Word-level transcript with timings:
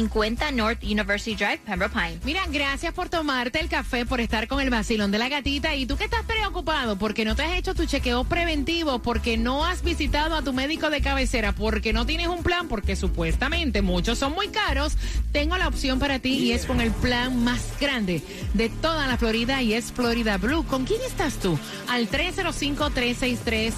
North 0.53 0.84
University 0.84 1.35
Drive, 1.35 1.59
Pembroke 1.66 1.94
Pines. 1.94 2.24
Mira, 2.24 2.41
gracias 2.50 2.94
por 2.94 3.09
tomarte 3.09 3.59
el 3.59 3.68
café, 3.68 4.06
por 4.06 4.22
estar 4.22 4.47
con 4.47 4.62
el 4.62 4.69
vacilón 4.69 5.12
de 5.12 5.18
la 5.18 5.28
gatita. 5.28 5.75
Y 5.75 5.85
tú 5.85 5.97
que 5.97 6.06
estás 6.06 6.24
preocupado 6.24 6.97
porque 6.97 7.25
no 7.25 7.35
te 7.35 7.44
has 7.44 7.58
hecho 7.58 7.74
tu 7.74 7.85
chequeo 7.85 8.24
preventivo, 8.24 9.00
porque 9.00 9.38
no 9.38 9.66
has 9.66 9.84
visitado 9.84 10.35
a 10.35 10.41
tu 10.41 10.53
médico 10.53 10.90
de 10.90 11.02
cabecera, 11.02 11.53
porque 11.53 11.94
no 11.94 12.06
tienes 12.06 12.28
un 12.28 12.44
plan, 12.44 12.68
porque 12.68 12.96
supuestamente 12.96 13.81
muchos 13.81 14.19
son 14.19 14.34
muy 14.34 14.50
caros, 14.50 14.97
tengo 15.31 15.58
la 15.58 15.68
opción 15.68 16.00
para 16.00 16.19
ti 16.19 16.38
y 16.38 16.52
es 16.52 16.66
con 16.66 16.81
el 16.81 16.91
plan 16.91 17.44
más 17.44 17.74
grande 17.79 18.22
de 18.53 18.69
toda 18.69 19.08
la 19.08 19.18
Florida 19.18 19.62
y 19.62 19.74
es 19.74 19.91
Florida 19.91 20.38
Blue. 20.38 20.66
¿Con 20.66 20.85
quién 20.85 21.02
estás 21.02 21.40
tú? 21.40 21.58
Al 21.88 22.09
305-363. 22.09 23.74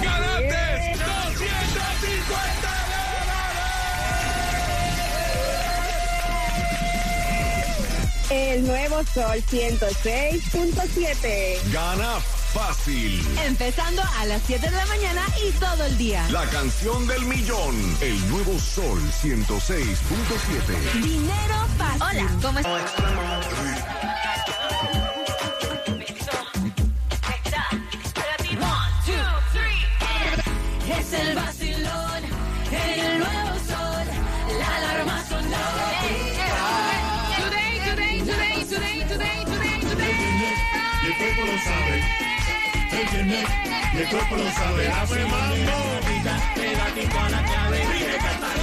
¡Ganaste 0.03 0.97
250 0.97 2.80
El 8.31 8.65
nuevo 8.65 9.03
Sol 9.13 9.43
106.7. 9.51 11.73
Gana 11.73 12.21
fácil. 12.55 13.27
Empezando 13.45 14.03
a 14.19 14.27
las 14.27 14.41
7 14.47 14.71
de 14.71 14.77
la 14.77 14.87
mañana 14.87 15.27
y 15.45 15.51
todo 15.59 15.85
el 15.87 15.99
día. 15.99 16.25
La 16.31 16.45
canción 16.47 17.09
del 17.09 17.25
millón. 17.25 17.75
El 18.01 18.31
nuevo 18.31 18.57
Sol 18.61 19.01
106.7. 19.23 21.03
Dinero 21.03 21.67
fácil. 21.77 22.03
Hola, 22.03 22.31
¿cómo 22.41 22.61
estás? 22.61 22.83
Es 30.89 31.13
el 31.15 31.35
cuerpo 41.41 41.53
lo 41.53 41.59
sabe. 41.59 42.03
El 42.93 43.09
viernes, 43.09 43.49
el 43.95 44.09
cuerpo 44.09 44.37
lo 44.37 44.51
sabe. 44.51 44.85
La. 46.25 46.39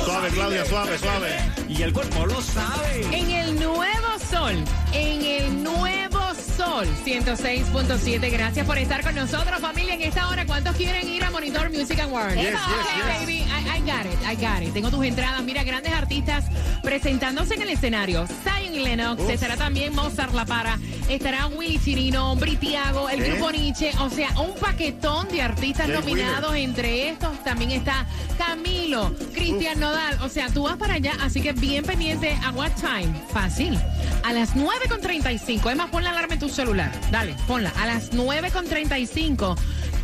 Suave, 0.06 0.30
Claudia, 0.30 0.66
suave, 0.66 0.98
suave. 0.98 1.36
Y 1.68 1.82
el 1.82 1.94
cuerpo 1.94 2.26
lo 2.26 2.42
sabe. 2.42 3.02
En 3.12 3.32
el 3.32 3.56
nuevo 3.56 4.20
sol, 4.30 4.64
en 4.94 5.22
el 5.22 5.64
nuevo 5.64 6.20
sol. 6.20 6.48
Sol 6.58 6.88
106.7. 7.06 8.32
Gracias 8.32 8.66
por 8.66 8.80
estar 8.80 9.04
con 9.04 9.14
nosotros, 9.14 9.60
familia. 9.60 9.94
En 9.94 10.02
esta 10.02 10.28
hora, 10.28 10.44
¿cuántos 10.48 10.76
quieren 10.76 11.08
ir 11.08 11.24
a 11.24 11.30
Monitor 11.30 11.70
Music 11.70 12.00
Awards? 12.00 12.34
Yes, 12.34 12.54
yes, 12.54 12.60
yes. 12.96 13.20
baby. 13.20 13.46
I, 13.48 13.78
I 13.78 13.80
got 13.82 14.06
it, 14.08 14.20
I 14.26 14.36
got 14.36 14.64
it. 14.64 14.74
Tengo 14.74 14.90
tus 14.90 15.06
entradas. 15.06 15.44
Mira, 15.44 15.64
grandes 15.64 15.94
artistas 15.94 16.46
presentándose 16.88 17.56
en 17.56 17.64
el 17.64 17.70
escenario. 17.72 18.26
Zion 18.46 18.74
y 18.74 18.80
Lennox. 18.80 19.22
Uf. 19.22 19.30
Estará 19.30 19.58
también 19.58 19.94
Mozart 19.94 20.34
La 20.34 20.46
Para. 20.46 20.80
Estará 21.10 21.48
Willy 21.48 21.80
Chirino, 21.80 22.34
Britiago, 22.38 23.10
el 23.10 23.26
grupo 23.26 23.52
Nietzsche. 23.52 23.92
O 24.00 24.10
sea, 24.10 24.30
un 24.40 24.56
paquetón 24.56 25.28
de 25.28 25.42
artistas 25.42 25.90
nominados. 25.90 26.56
Entre 26.56 27.10
estos 27.10 27.44
también 27.44 27.72
está 27.72 28.06
Camilo, 28.38 29.14
Cristian 29.34 29.82
Nodal. 29.82 30.18
O 30.22 30.30
sea, 30.30 30.48
tú 30.48 30.64
vas 30.64 30.78
para 30.78 30.94
allá, 30.94 31.12
así 31.22 31.42
que 31.42 31.52
bien 31.52 31.84
pendiente 31.84 32.40
a 32.42 32.52
what 32.52 32.72
time. 32.80 33.14
Fácil. 33.34 33.78
A 34.24 34.32
las 34.32 34.56
9.35. 34.56 35.70
Es 35.70 35.76
más, 35.76 35.90
pon 35.90 36.06
la 36.06 36.12
alarma 36.12 36.36
en 36.36 36.40
tu 36.40 36.48
celular. 36.48 36.90
Dale, 37.12 37.36
ponla. 37.48 37.74
A 37.78 37.86
las 37.86 38.14
9.35. 38.14 39.58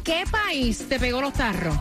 ¿Qué 0.04 0.26
país 0.30 0.86
te 0.90 1.00
pegó 1.00 1.22
los 1.22 1.32
tarros? 1.34 1.76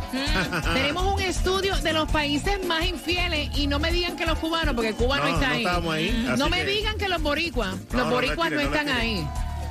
Tenemos 0.75 1.05
un 1.15 1.21
estudio 1.21 1.75
de 1.77 1.93
los 1.93 2.09
países 2.11 2.65
más 2.67 2.85
infieles 2.87 3.51
y 3.57 3.67
no 3.67 3.79
me 3.81 3.91
digan 3.91 4.17
que 4.17 4.27
los 4.27 4.39
cubanos, 4.39 4.75
porque 4.75 4.93
Cuba 4.93 5.19
no, 5.19 5.25
No, 5.25 5.35
está 5.35 5.49
no 5.49 5.55
ahí. 5.55 5.65
estamos 5.65 5.95
ahí, 5.95 6.35
no 6.39 6.49
me 6.49 6.59
que- 6.59 6.67
digan 6.67 6.99
que 6.99 7.09
los 7.09 7.21
boricuas, 7.21 7.75
No, 7.93 7.99
los 7.99 8.11
boricuas 8.11 8.51
no, 8.53 8.61
están 8.61 8.89
ahí. 8.89 9.27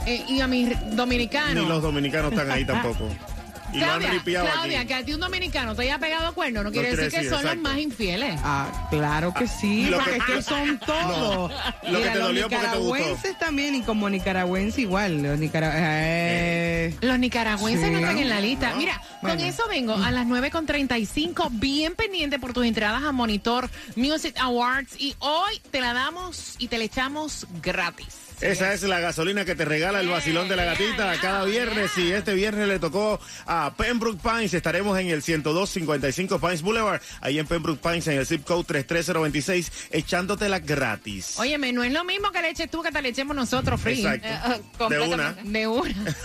Eh, 0.06 0.25
y 0.27 0.42
a 0.42 0.48
mis 0.48 0.69
dominicanos. 0.95 1.63
Ni 1.63 1.69
los 1.69 1.81
dominicanos 1.81 2.31
están 2.33 2.51
ahí 2.51 2.65
tampoco. 2.65 3.07
Y 3.73 3.79
lo 3.79 3.85
han 3.85 4.00
Claudia, 4.01 4.79
aquí. 4.79 4.88
que 4.88 4.94
a 4.94 5.03
ti 5.06 5.13
un 5.13 5.19
dominicano 5.19 5.75
te 5.75 5.83
haya 5.83 5.97
pegado 6.00 6.33
cuerno, 6.33 6.63
no 6.63 6.71
quiere 6.71 6.89
quiere 6.89 7.03
decir 7.03 7.19
que 7.19 7.25
decir, 7.25 7.38
son 7.39 7.45
los 7.45 7.57
más 7.63 7.77
infieles. 7.79 8.39
Ah, 8.44 8.88
claro 8.89 9.33
que 9.33 9.47
sí, 9.47 9.85
Lo 9.85 9.97
porque 9.97 10.12
que- 10.12 10.18
es 10.18 10.23
que 10.25 10.41
son 10.41 10.79
todos. 10.85 11.51
Lo 11.51 11.81
que 11.81 11.91
Mira, 11.97 12.13
te 12.13 12.19
los 12.19 12.27
dolió 12.27 12.50
porque 12.50 12.57
te 12.68 12.77
gustó. 12.77 12.95
nicaragüenses 12.95 13.39
también, 13.39 13.75
y 13.75 13.81
como 13.81 14.09
nicaragüenses 14.09 14.79
igual. 14.79 15.21
Los 15.23 15.39
nicara- 15.39 15.71
eh, 15.75 16.95
Los 17.01 17.19
nicaragüenses 17.19 17.85
Sí. 17.88 17.91
no 17.91 18.00
están 18.00 18.18
en 18.18 18.29
la 18.29 18.41
lista. 18.41 18.69
No. 18.71 18.77
Mira, 18.77 19.01
con 19.21 19.39
eso 19.39 19.63
vengo 19.69 19.94
a 19.95 20.12
las 20.12 20.25
9.35, 20.25 21.50
bien 21.51 21.95
pendiente 21.95 22.39
por 22.39 22.53
tus 22.53 22.65
entradas 22.65 23.03
a 23.03 23.12
Monitor 23.12 23.69
Music 23.95 24.35
Awards. 24.39 25.00
Y 25.00 25.15
hoy 25.19 25.62
te 25.71 25.81
la 25.81 25.94
damos 25.94 26.56
y 26.59 26.67
te 26.67 26.77
la 26.77 26.83
echamos 26.85 27.47
gratis. 27.62 28.07
Esa 28.41 28.73
es 28.73 28.81
la 28.83 28.99
gasolina 28.99 29.45
que 29.45 29.55
te 29.55 29.65
regala 29.65 29.99
el 29.99 30.07
vacilón 30.07 30.49
de 30.49 30.55
la 30.55 30.65
gatita 30.65 31.15
cada 31.21 31.45
viernes. 31.45 31.91
Y 31.97 32.11
este 32.11 32.33
viernes 32.33 32.67
le 32.67 32.79
tocó 32.79 33.19
a 33.45 33.73
Pembroke 33.77 34.19
Pines. 34.21 34.53
Estaremos 34.53 34.97
en 34.99 35.07
el 35.07 35.21
10255 35.21 36.39
Pines 36.39 36.61
Boulevard, 36.61 37.01
ahí 37.21 37.38
en 37.38 37.45
Pembroke 37.45 37.81
Pines, 37.81 38.07
en 38.07 38.17
el 38.17 38.25
zip 38.25 38.43
code 38.43 38.63
33026, 38.63 39.71
echándotela 39.91 40.59
gratis. 40.59 41.38
Óyeme, 41.38 41.71
no 41.71 41.83
es 41.83 41.93
lo 41.93 42.03
mismo 42.03 42.31
que 42.31 42.41
le 42.41 42.49
eches 42.49 42.69
tú 42.69 42.81
que 42.81 42.91
te 42.91 43.01
le 43.01 43.09
echemos 43.09 43.35
nosotros, 43.35 43.79
Free. 43.79 44.05
Exacto. 44.05 44.85
Eh, 44.85 44.89
de 44.89 44.99
una. 44.99 45.33
De 45.43 45.67
una. 45.67 46.17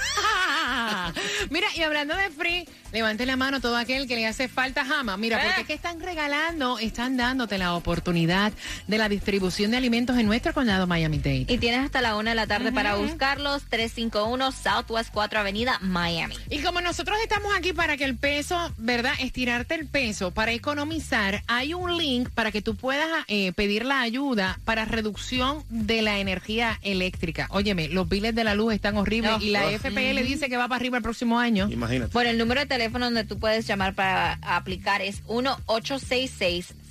Mira, 1.50 1.66
y 1.74 1.82
hablando 1.82 2.14
de 2.16 2.30
free, 2.30 2.68
levante 2.92 3.26
la 3.26 3.36
mano 3.36 3.60
todo 3.60 3.76
aquel 3.76 4.06
que 4.06 4.16
le 4.16 4.26
hace 4.26 4.48
falta 4.48 4.84
jama. 4.84 5.16
Mira, 5.16 5.40
porque 5.42 5.60
es 5.60 5.66
que 5.66 5.74
están 5.74 6.00
regalando, 6.00 6.78
están 6.78 7.16
dándote 7.16 7.58
la 7.58 7.74
oportunidad 7.74 8.52
de 8.86 8.98
la 8.98 9.08
distribución 9.08 9.70
de 9.70 9.76
alimentos 9.76 10.18
en 10.18 10.26
nuestro 10.26 10.52
condado 10.52 10.86
Miami-Dade. 10.86 11.46
Y 11.48 11.58
tienes 11.58 11.84
hasta 11.84 12.00
la 12.06 12.16
una 12.16 12.30
de 12.30 12.36
la 12.36 12.46
tarde 12.46 12.72
para 12.72 12.94
buscarlos. 12.96 13.62
351 13.64 14.52
Southwest 14.52 15.10
4 15.12 15.40
Avenida, 15.40 15.78
Miami. 15.82 16.36
Y 16.50 16.58
como 16.60 16.80
nosotros 16.80 17.18
estamos 17.22 17.52
aquí 17.56 17.72
para 17.72 17.96
que 17.96 18.04
el 18.04 18.16
peso, 18.16 18.56
¿verdad? 18.78 19.12
Estirarte 19.20 19.74
el 19.74 19.86
peso 19.86 20.30
para 20.30 20.52
economizar, 20.52 21.42
hay 21.48 21.74
un 21.74 21.96
link 21.98 22.28
para 22.30 22.52
que 22.52 22.62
tú 22.62 22.76
puedas 22.76 23.08
eh, 23.28 23.52
pedir 23.52 23.84
la 23.84 24.00
ayuda 24.00 24.58
para 24.64 24.84
reducción 24.84 25.64
de 25.68 26.02
la 26.02 26.18
energía 26.18 26.78
eléctrica. 26.82 27.48
Óyeme, 27.50 27.88
los 27.88 28.08
biles 28.08 28.34
de 28.34 28.44
la 28.44 28.54
luz 28.54 28.74
están 28.74 28.96
horribles 28.96 29.32
Oh. 29.36 29.40
y 29.40 29.50
la 29.50 29.66
Oh. 29.66 29.70
FPL 29.70 30.22
dice 30.22 30.48
que 30.48 30.56
va 30.56 30.68
para 30.68 30.76
arriba 30.76 30.98
el 30.98 31.02
próximo 31.02 31.38
año. 31.40 31.68
Imagínate. 31.70 32.12
Bueno, 32.12 32.30
el 32.30 32.38
número 32.38 32.60
de 32.60 32.66
teléfono 32.66 33.06
donde 33.06 33.24
tú 33.24 33.38
puedes 33.38 33.66
llamar 33.66 33.94
para 33.94 34.34
aplicar 34.42 35.02
es 35.02 35.22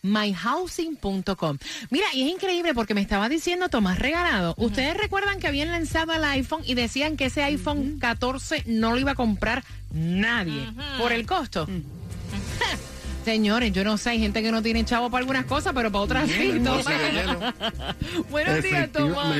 myhousing.com. 0.04 1.58
Mira, 1.90 2.06
y 2.12 2.22
es 2.22 2.30
increíble 2.30 2.74
porque 2.74 2.94
me 2.94 3.00
estaba 3.00 3.28
diciendo 3.28 3.68
Tomás 3.68 3.98
Regalado. 3.98 4.54
Ustedes 4.58 4.96
recuerdan 4.96 5.40
que 5.40 5.48
habían 5.48 5.72
lanzado 5.72 6.12
el 6.12 6.22
iPhone 6.24 6.62
y 6.64 6.74
decían 6.74 7.16
que 7.16 7.26
ese 7.26 7.42
iPhone 7.42 7.98
14 7.98 8.62
no 8.66 8.92
lo 8.92 8.98
iba 8.98 9.12
a 9.12 9.16
comprar 9.16 9.64
nadie 9.92 10.68
por 10.98 11.12
el 11.12 11.26
costo. 11.26 11.66
Señores, 13.24 13.72
yo 13.72 13.84
no 13.84 13.96
sé, 13.96 14.10
hay 14.10 14.20
gente 14.20 14.42
que 14.42 14.52
no 14.52 14.62
tiene 14.62 14.84
chavo 14.84 15.10
para 15.10 15.20
algunas 15.20 15.46
cosas, 15.46 15.72
pero 15.74 15.90
para 15.90 16.04
otras 16.04 16.30
sí. 16.30 16.58
Buenos 18.30 18.62
días, 18.62 18.92
Tomás. 18.92 19.34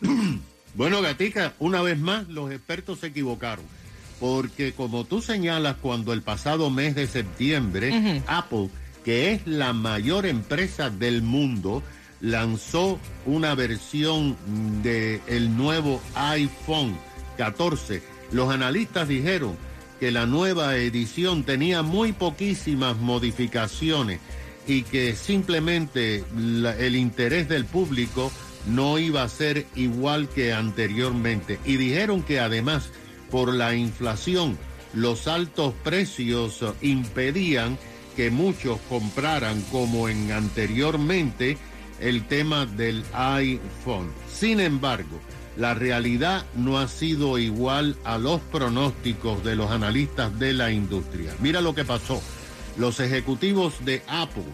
Bueno, 0.72 1.02
Gatica, 1.02 1.54
una 1.58 1.82
vez 1.82 1.98
más 1.98 2.28
los 2.28 2.52
expertos 2.52 3.00
se 3.00 3.08
equivocaron. 3.08 3.64
Porque 4.20 4.72
como 4.72 5.04
tú 5.04 5.20
señalas, 5.20 5.76
cuando 5.82 6.12
el 6.12 6.22
pasado 6.22 6.70
mes 6.70 6.94
de 6.94 7.06
septiembre, 7.06 8.22
Apple, 8.26 8.68
que 9.04 9.32
es 9.32 9.46
la 9.46 9.72
mayor 9.72 10.26
empresa 10.26 10.90
del 10.90 11.22
mundo, 11.22 11.82
lanzó 12.20 12.98
una 13.26 13.54
versión 13.54 14.36
del 14.82 15.20
el 15.26 15.56
nuevo 15.56 16.00
iPhone 16.14 16.96
14. 17.36 18.02
Los 18.32 18.50
analistas 18.50 19.08
dijeron 19.08 19.56
que 19.98 20.10
la 20.10 20.26
nueva 20.26 20.76
edición 20.76 21.44
tenía 21.44 21.82
muy 21.82 22.12
poquísimas 22.12 22.96
modificaciones 22.98 24.20
y 24.66 24.82
que 24.82 25.16
simplemente 25.16 26.24
el 26.78 26.96
interés 26.96 27.48
del 27.48 27.64
público 27.64 28.30
no 28.66 28.98
iba 28.98 29.22
a 29.22 29.28
ser 29.28 29.66
igual 29.74 30.28
que 30.28 30.52
anteriormente. 30.52 31.58
Y 31.64 31.76
dijeron 31.76 32.22
que 32.22 32.40
además, 32.40 32.90
por 33.30 33.52
la 33.52 33.74
inflación, 33.74 34.58
los 34.92 35.28
altos 35.28 35.74
precios 35.82 36.64
impedían 36.80 37.78
que 38.16 38.30
muchos 38.30 38.78
compraran 38.88 39.60
como 39.70 40.08
en 40.08 40.32
anteriormente 40.32 41.56
el 42.00 42.26
tema 42.26 42.66
del 42.66 43.04
iPhone. 43.12 44.10
Sin 44.32 44.60
embargo, 44.60 45.20
la 45.56 45.74
realidad 45.74 46.46
no 46.54 46.78
ha 46.78 46.88
sido 46.88 47.38
igual 47.38 47.96
a 48.04 48.18
los 48.18 48.40
pronósticos 48.40 49.44
de 49.44 49.56
los 49.56 49.70
analistas 49.70 50.38
de 50.38 50.52
la 50.52 50.70
industria. 50.70 51.34
Mira 51.40 51.60
lo 51.60 51.74
que 51.74 51.84
pasó. 51.84 52.22
Los 52.76 53.00
ejecutivos 53.00 53.84
de 53.84 54.02
Apple 54.06 54.44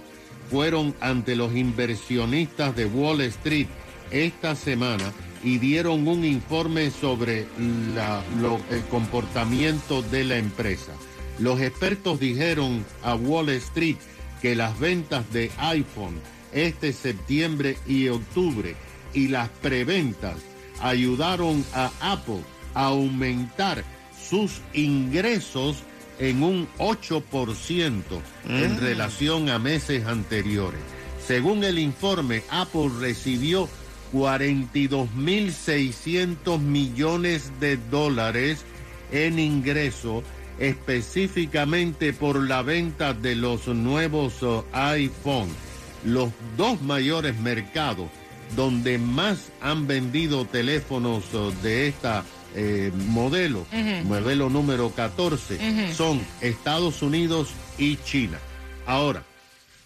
fueron 0.51 0.95
ante 1.01 1.37
los 1.37 1.55
inversionistas 1.55 2.75
de 2.75 2.87
Wall 2.87 3.21
Street 3.21 3.69
esta 4.11 4.55
semana 4.55 5.13
y 5.43 5.59
dieron 5.59 6.09
un 6.09 6.25
informe 6.25 6.91
sobre 6.91 7.41
el 7.41 8.85
comportamiento 8.91 10.03
de 10.03 10.25
la 10.25 10.39
empresa. 10.39 10.93
Los 11.39 11.61
expertos 11.61 12.19
dijeron 12.19 12.85
a 13.03 13.15
Wall 13.15 13.51
Street 13.51 13.97
que 14.41 14.55
las 14.55 14.79
ventas 14.79 15.31
de 15.33 15.51
iPhone 15.59 16.21
este 16.53 16.93
septiembre 16.93 17.77
y 17.87 18.09
octubre 18.09 18.75
y 19.13 19.29
las 19.29 19.49
preventas 19.49 20.37
ayudaron 20.81 21.65
a 21.75 21.91
Apple 22.01 22.43
a 22.75 22.87
aumentar 22.87 23.85
sus 24.29 24.61
ingresos 24.73 25.85
en 26.19 26.43
un 26.43 26.67
8% 26.79 28.03
en 28.49 28.81
relación 28.81 29.51
a 29.51 29.59
meses 29.59 30.07
anteriores. 30.07 30.81
Según 31.27 31.65
el 31.65 31.79
informe, 31.79 32.43
Apple 32.51 32.89
recibió 32.99 33.69
42.600 34.13 36.59
millones 36.59 37.53
de 37.61 37.77
dólares 37.77 38.65
en 39.13 39.39
ingreso 39.39 40.25
específicamente 40.59 42.13
por 42.13 42.43
la 42.43 42.63
venta 42.63 43.15
de 43.15 43.35
los 43.35 43.67
nuevos 43.69 44.43
oh, 44.43 44.65
iPhone. 44.73 45.49
Los 46.05 46.31
dos 46.57 46.83
mayores 46.83 47.39
mercados 47.39 48.09
donde 48.55 48.99
más 48.99 49.51
han 49.61 49.87
vendido 49.87 50.45
teléfonos 50.45 51.35
oh, 51.35 51.51
de 51.63 51.89
esta 51.89 52.25
eh, 52.55 52.91
modelo, 53.09 53.67
modelo 54.05 54.49
número 54.49 54.91
14, 54.91 55.57
Ujú. 55.57 55.95
son 55.95 56.27
Estados 56.41 57.03
Unidos 57.03 57.51
y 57.77 57.97
China. 57.99 58.39
Ahora, 58.87 59.25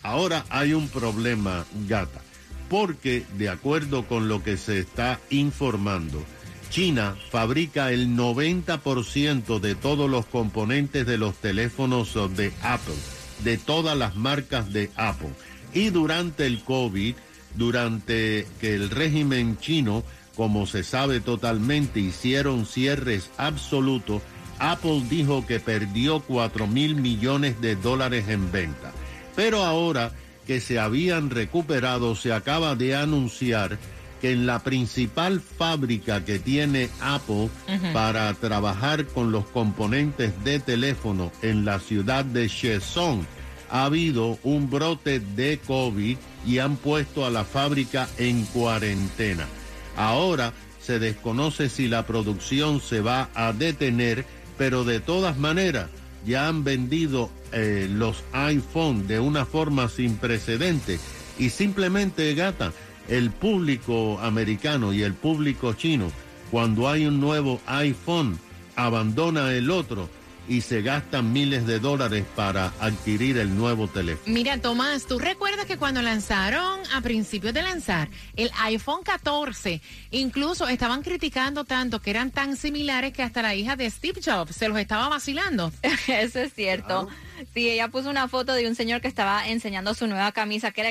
ahora 0.03 0.45
hay 0.51 0.75
un 0.75 0.89
problema, 0.89 1.65
gata, 1.89 2.21
porque 2.69 3.25
de 3.39 3.49
acuerdo 3.49 4.07
con 4.07 4.29
lo 4.29 4.45
que 4.45 4.57
se 4.57 4.79
está 4.79 5.19
informando, 5.31 6.23
China 6.71 7.17
fabrica 7.31 7.91
el 7.91 8.17
90% 8.17 9.59
de 9.59 9.75
todos 9.75 10.09
los 10.09 10.25
componentes 10.25 11.05
de 11.05 11.19
los 11.19 11.35
teléfonos 11.35 12.15
de 12.37 12.53
Apple, 12.63 12.95
de 13.43 13.59
todas 13.59 13.99
las 13.99 14.15
marcas 14.15 14.73
de 14.73 14.89
Apple. 14.95 15.31
Y 15.75 15.91
durante 15.91 16.47
el 16.47 16.63
COVID, 16.63 17.17
durante 17.57 18.47
que 18.61 18.75
el 18.75 18.89
régimen 18.89 19.59
chino, 19.59 20.05
como 20.37 20.67
se 20.67 20.85
sabe 20.85 21.21
totalmente, 21.21 21.99
hicieron 21.99 22.65
cierres 22.67 23.31
absolutos, 23.37 24.23
Apple 24.61 25.03
dijo 25.11 25.45
que 25.47 25.59
perdió 25.59 26.21
4 26.21 26.69
mil 26.69 26.95
millones 26.95 27.61
de 27.61 27.75
dólares 27.75 28.29
en 28.29 28.53
venta. 28.53 28.93
Pero 29.35 29.65
ahora 29.65 30.13
que 30.47 30.61
se 30.61 30.79
habían 30.79 31.31
recuperado, 31.31 32.15
se 32.15 32.33
acaba 32.33 32.77
de 32.77 32.95
anunciar 32.95 33.79
que 34.21 34.33
en 34.33 34.47
la 34.47 34.61
principal 34.61 35.41
fábrica 35.41 36.25
que 36.25 36.39
tiene 36.39 36.91
Apple 37.01 37.49
para 37.93 38.33
trabajar 38.35 39.07
con 39.07 39.33
los 39.33 39.47
componentes 39.47 40.33
de 40.45 40.61
teléfono 40.61 41.33
en 41.43 41.65
la 41.65 41.81
ciudad 41.81 42.25
de 42.25 42.49
Shenzhen, 42.49 43.27
ha 43.71 43.85
habido 43.85 44.39
un 44.43 44.69
brote 44.69 45.21
de 45.21 45.59
COVID 45.67 46.17
y 46.47 46.59
han 46.59 46.77
puesto 46.77 47.25
a 47.25 47.31
la 47.31 47.45
fábrica 47.45 48.09
en 48.19 48.45
cuarentena. 48.47 49.47
Ahora 49.97 50.53
se 50.81 50.99
desconoce 50.99 51.69
si 51.69 51.89
la 51.89 52.07
producción 52.07 52.81
se 52.81 53.01
va 53.01 53.29
a 53.35 53.53
detener, 53.53 54.25
pero 54.59 54.85
de 54.85 55.01
todas 55.01 55.39
maneras 55.39 55.89
ya 56.27 56.49
han 56.49 56.65
vendido 56.65 57.31
eh, 57.53 57.89
los 57.91 58.25
iPhone 58.33 59.07
de 59.07 59.21
una 59.21 59.47
forma 59.47 59.89
sin 59.89 60.17
precedentes 60.17 61.01
y 61.39 61.51
simplemente 61.51 62.35
gata 62.35 62.73
el 63.09 63.31
público 63.31 64.19
americano 64.21 64.93
y 64.93 65.03
el 65.03 65.15
público 65.15 65.73
chino 65.75 66.11
cuando 66.51 66.89
hay 66.89 67.07
un 67.07 67.21
nuevo 67.21 67.61
iPhone 67.67 68.39
abandona 68.77 69.53
el 69.53 69.71
otro 69.71 70.09
y 70.49 70.63
se 70.63 70.83
gastan 70.83 71.33
miles 71.33 71.65
de 71.65 71.79
dólares 71.79 72.25
para 72.35 72.73
adquirir 72.81 73.39
el 73.39 73.57
nuevo 73.57 73.87
teléfono. 73.87 74.35
Mira, 74.35 74.61
Tomás, 74.61 75.07
¿tú 75.07 75.21
recuerdas 75.21 75.65
que 75.67 75.77
cuando 75.77 76.03
lanzaron, 76.03 76.81
a 76.93 77.01
principios 77.03 77.55
de 77.55 77.63
lanzar, 77.63 78.09
el 78.35 78.51
iPhone 78.63 79.05
14, 79.05 79.81
incluso 80.11 80.67
estaban 80.67 81.03
criticando 81.03 81.65
tanto 81.65 82.01
que 82.01 82.11
eran 82.11 82.33
tan 82.33 82.57
similares 82.57 83.13
que 83.13 83.23
hasta 83.23 83.43
la 83.43 83.55
hija 83.55 83.77
de 83.77 83.89
Steve 83.89 84.21
Jobs 84.25 84.57
se 84.57 84.69
los 84.69 84.77
estaba 84.79 85.09
vacilando? 85.09 85.73
Eso 86.09 86.41
es 86.41 86.53
cierto. 86.53 87.09
Sí, 87.55 87.71
ella 87.71 87.89
puso 87.89 88.11
una 88.11 88.27
foto 88.27 88.53
de 88.53 88.67
un 88.67 88.75
señor 88.75 89.01
que 89.01 89.09
estaba 89.09 89.49
enseñando 89.49 89.95
su 89.95 90.09
nueva 90.09 90.33
camisa, 90.33 90.73
que 90.73 90.81
era 90.81 90.91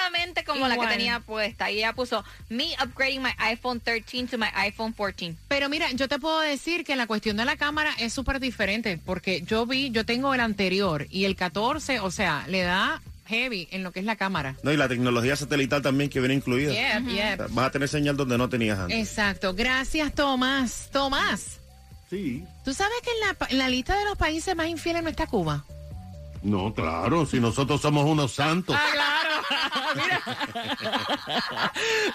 exactamente 0.00 0.44
como 0.44 0.68
la 0.68 0.76
que 0.78 0.86
tenía 0.86 1.20
puesta. 1.20 1.70
Y 1.70 1.78
ella 1.78 1.92
puso, 1.92 2.24
me 2.48 2.74
upgrading 2.82 3.22
my 3.22 3.30
iPhone 3.38 3.80
13 3.80 4.26
to 4.28 4.38
my 4.38 4.48
iPhone 4.54 4.92
14. 4.92 5.34
Pero 5.48 5.68
mira, 5.68 5.90
yo 5.92 6.08
te 6.08 6.18
puedo 6.18 6.40
decir 6.40 6.84
que 6.84 6.96
la 6.96 7.06
cuestión 7.06 7.36
de 7.36 7.44
la 7.44 7.56
cámara 7.56 7.90
es 7.98 8.12
súper 8.12 8.40
diferente, 8.40 8.98
porque 9.04 9.42
yo 9.42 9.66
vi, 9.66 9.90
yo 9.90 10.04
tengo 10.04 10.32
el 10.34 10.40
anterior 10.40 11.06
y 11.10 11.24
el 11.24 11.36
14, 11.36 12.00
o 12.00 12.10
sea, 12.10 12.44
le 12.48 12.62
da 12.62 13.00
heavy 13.26 13.68
en 13.70 13.82
lo 13.84 13.92
que 13.92 14.00
es 14.00 14.06
la 14.06 14.16
cámara. 14.16 14.56
No, 14.62 14.72
y 14.72 14.76
la 14.76 14.88
tecnología 14.88 15.36
satelital 15.36 15.82
también 15.82 16.10
que 16.10 16.18
viene 16.18 16.34
incluida. 16.34 16.72
Yeah, 16.72 17.36
Vas 17.50 17.66
a 17.66 17.70
tener 17.70 17.88
señal 17.88 18.16
donde 18.16 18.36
no 18.36 18.48
tenías 18.48 18.78
antes. 18.78 18.98
Exacto. 18.98 19.54
Gracias, 19.54 20.12
Tomás. 20.14 20.88
Tomás, 20.92 21.58
Sí. 22.08 22.42
¿tú 22.64 22.74
sabes 22.74 22.96
que 23.04 23.10
en 23.12 23.28
la, 23.28 23.34
pa- 23.34 23.46
en 23.50 23.58
la 23.58 23.68
lista 23.68 23.96
de 23.96 24.04
los 24.04 24.18
países 24.18 24.56
más 24.56 24.66
infieles 24.66 25.04
no 25.04 25.08
está 25.10 25.28
Cuba? 25.28 25.64
No, 26.42 26.74
claro, 26.74 27.24
si 27.26 27.38
nosotros 27.38 27.80
somos 27.82 28.04
unos 28.04 28.32
santos. 28.32 28.74
Ah, 28.76 28.88
Mira. 29.94 30.20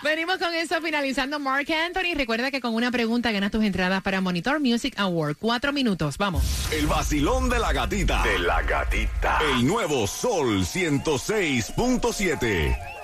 Venimos 0.03 0.37
con 0.37 0.53
eso 0.53 0.81
finalizando 0.81 1.39
Mark 1.39 1.67
Anthony. 1.71 2.15
Recuerda 2.15 2.51
que 2.51 2.61
con 2.61 2.73
una 2.73 2.91
pregunta 2.91 3.31
ganas 3.31 3.51
tus 3.51 3.63
entradas 3.63 4.01
para 4.01 4.21
Monitor 4.21 4.59
Music 4.59 4.93
Award. 4.97 5.37
Cuatro 5.37 5.71
minutos, 5.73 6.17
vamos. 6.17 6.43
El 6.71 6.87
vacilón 6.87 7.49
de 7.49 7.59
la 7.59 7.73
gatita. 7.73 8.23
De 8.23 8.39
la 8.39 8.61
gatita. 8.61 9.39
El 9.53 9.67
nuevo 9.67 10.07
Sol 10.07 10.61
106.7. 10.61 12.94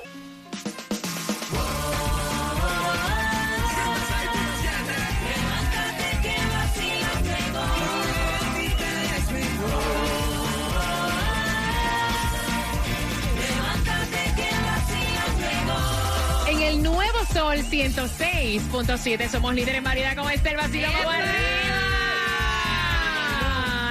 106.7 17.89 19.27
somos 19.27 19.55
líderes 19.55 19.79
en 19.79 19.83
variedad. 19.83 20.15
¿Cómo 20.15 20.29
está 20.29 20.51
el 20.51 20.57
vacilón? 20.57 20.91
¡Vamos 20.93 21.15
arriba! 21.15 21.31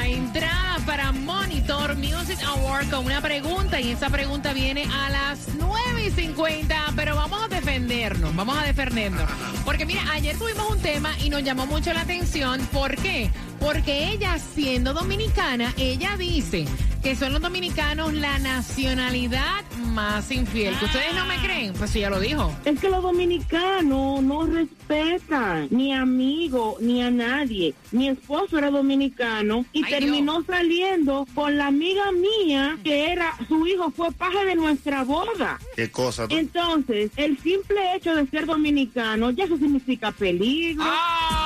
Entradas 0.07 0.83
para 0.87 1.11
Monitor 1.11 1.97
Music 1.97 2.39
Award 2.47 2.89
con 2.89 3.07
una 3.07 3.21
pregunta 3.21 3.81
y 3.81 3.91
esa 3.91 4.09
pregunta 4.09 4.53
viene 4.53 4.87
a 4.93 5.11
las 5.11 5.49
9 5.59 6.07
y 6.07 6.11
50, 6.13 6.93
pero 6.95 7.17
vamos 7.17 7.43
a 7.43 7.49
defendernos, 7.49 8.33
vamos 8.37 8.57
a 8.57 8.63
defendernos. 8.63 9.29
Porque 9.65 9.85
mira, 9.85 10.03
ayer 10.13 10.39
tuvimos 10.39 10.71
un 10.71 10.79
tema 10.79 11.13
y 11.19 11.29
nos 11.29 11.43
llamó 11.43 11.67
mucho 11.67 11.93
la 11.93 12.03
atención. 12.03 12.61
¿Por 12.73 12.95
qué? 12.95 13.29
Porque 13.61 14.13
ella, 14.13 14.39
siendo 14.39 14.93
dominicana, 14.95 15.73
ella 15.77 16.17
dice 16.17 16.67
que 17.03 17.17
son 17.17 17.33
los 17.33 17.41
dominicanos 17.41 18.13
la 18.13 18.39
nacionalidad 18.39 19.65
más 19.93 20.31
infiel. 20.31 20.75
¿Que 20.79 20.85
ustedes 20.85 21.15
no 21.15 21.25
me 21.27 21.37
creen? 21.37 21.73
Pues 21.73 21.91
sí, 21.91 22.01
ya 22.01 22.11
lo 22.11 22.21
dijo. 22.21 22.55
Es 22.65 22.79
que 22.79 22.91
los 22.91 23.03
dominicanos 23.03 24.23
no 24.23 24.47
respetan 24.47 25.69
ni 25.71 25.95
a 25.95 26.03
amigo 26.03 26.77
ni 26.81 27.03
a 27.03 27.11
nadie. 27.11 27.75
Mi 27.93 28.09
esposo 28.09 28.59
era 28.59 28.71
dominicano 28.71 29.65
y 29.73 29.85
Ay, 29.85 29.91
terminó 29.91 30.43
saliendo 30.45 31.27
con 31.35 31.57
la 31.57 31.69
amiga 31.69 32.13
mía 32.13 32.79
que 32.85 33.13
era, 33.13 33.35
su 33.49 33.67
hijo 33.67 33.91
fue 33.91 34.13
paje 34.13 34.45
de 34.45 34.57
nuestra 34.57 35.05
boda. 35.05 35.59
Qué 35.77 35.91
cosa. 35.91 36.29
tú. 36.29 36.35
Entonces, 36.37 37.11
el 37.17 37.39
simple 37.39 37.97
hecho 37.97 38.15
de 38.15 38.27
ser 38.27 38.47
dominicano 38.47 39.31
ya 39.31 39.45
eso 39.45 39.57
significa 39.57 40.13
peligro. 40.13 40.85
En 40.85 41.40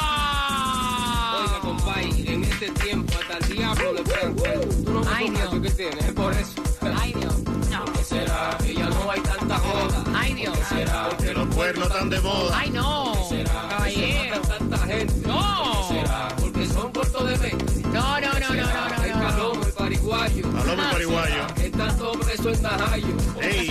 este 2.54 2.70
tiempo 2.70 3.12
hasta 3.20 3.38
el 3.46 3.56
diablo 3.56 3.92
le 3.92 4.02
cuernos. 4.02 4.84
Tú 4.84 4.92
no 4.92 5.00
ves 5.00 5.18
Dios. 5.18 5.30
machos 5.32 5.61
que 5.62 5.70
tienes, 5.70 6.04
es 6.04 6.12
por 6.12 6.32
eso. 6.32 6.52
Ay, 7.00 7.12
Dios. 7.14 7.34
No. 7.70 7.84
¿Qué 7.92 8.04
será? 8.04 8.58
Que 8.62 8.75
ya 8.75 8.88
no 8.88 9.11
hay 9.11 9.20
tanta 9.20 9.58
joda. 9.58 10.04
Ay, 10.14 10.34
Dios. 10.34 10.58
¿Qué 10.58 10.64
será? 10.76 11.08
Que 11.20 11.32
los 11.34 11.54
cuernos 11.54 11.87
están 11.88 12.11
de 12.11 12.20
moda. 12.20 12.58
Ay, 12.58 12.70
no. 12.70 13.14
¿Será? 13.28 13.50
Que 13.52 13.61
se 13.61 13.68
Caballero. 13.68 14.37
matan 14.40 14.58
tanta 14.70 14.78
gente. 14.87 15.28
No. 15.28 15.87
¿Qué 15.88 15.94
será? 15.94 16.28
Porque 16.40 16.66
son 16.68 16.92
cortos 16.92 17.28
de 17.30 17.38
mente. 17.38 17.64
No, 17.88 18.20
no, 18.20 18.20
no, 18.20 18.38
no, 18.40 18.40
no, 18.40 18.54
no, 18.96 19.04
El 19.04 19.11
no, 19.12 19.18
no. 19.18 19.28
palomo, 19.28 19.64
el 19.66 19.73
pariguayo. 19.73 20.50
Palomo 20.52 20.82
y 20.82 20.92
pariguayo. 20.92 21.46
Es 21.56 21.73
tanto 21.73 22.12
preso 22.12 22.50
en 22.50 22.62
Najayo. 22.62 23.06
Ey, 23.40 23.66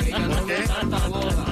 Que 0.00 0.10
ya 0.10 0.18
no 0.18 0.36
¿por 0.36 0.46
qué? 0.46 0.54
hay 0.56 0.66
tanta 0.68 1.08
boda. 1.08 1.44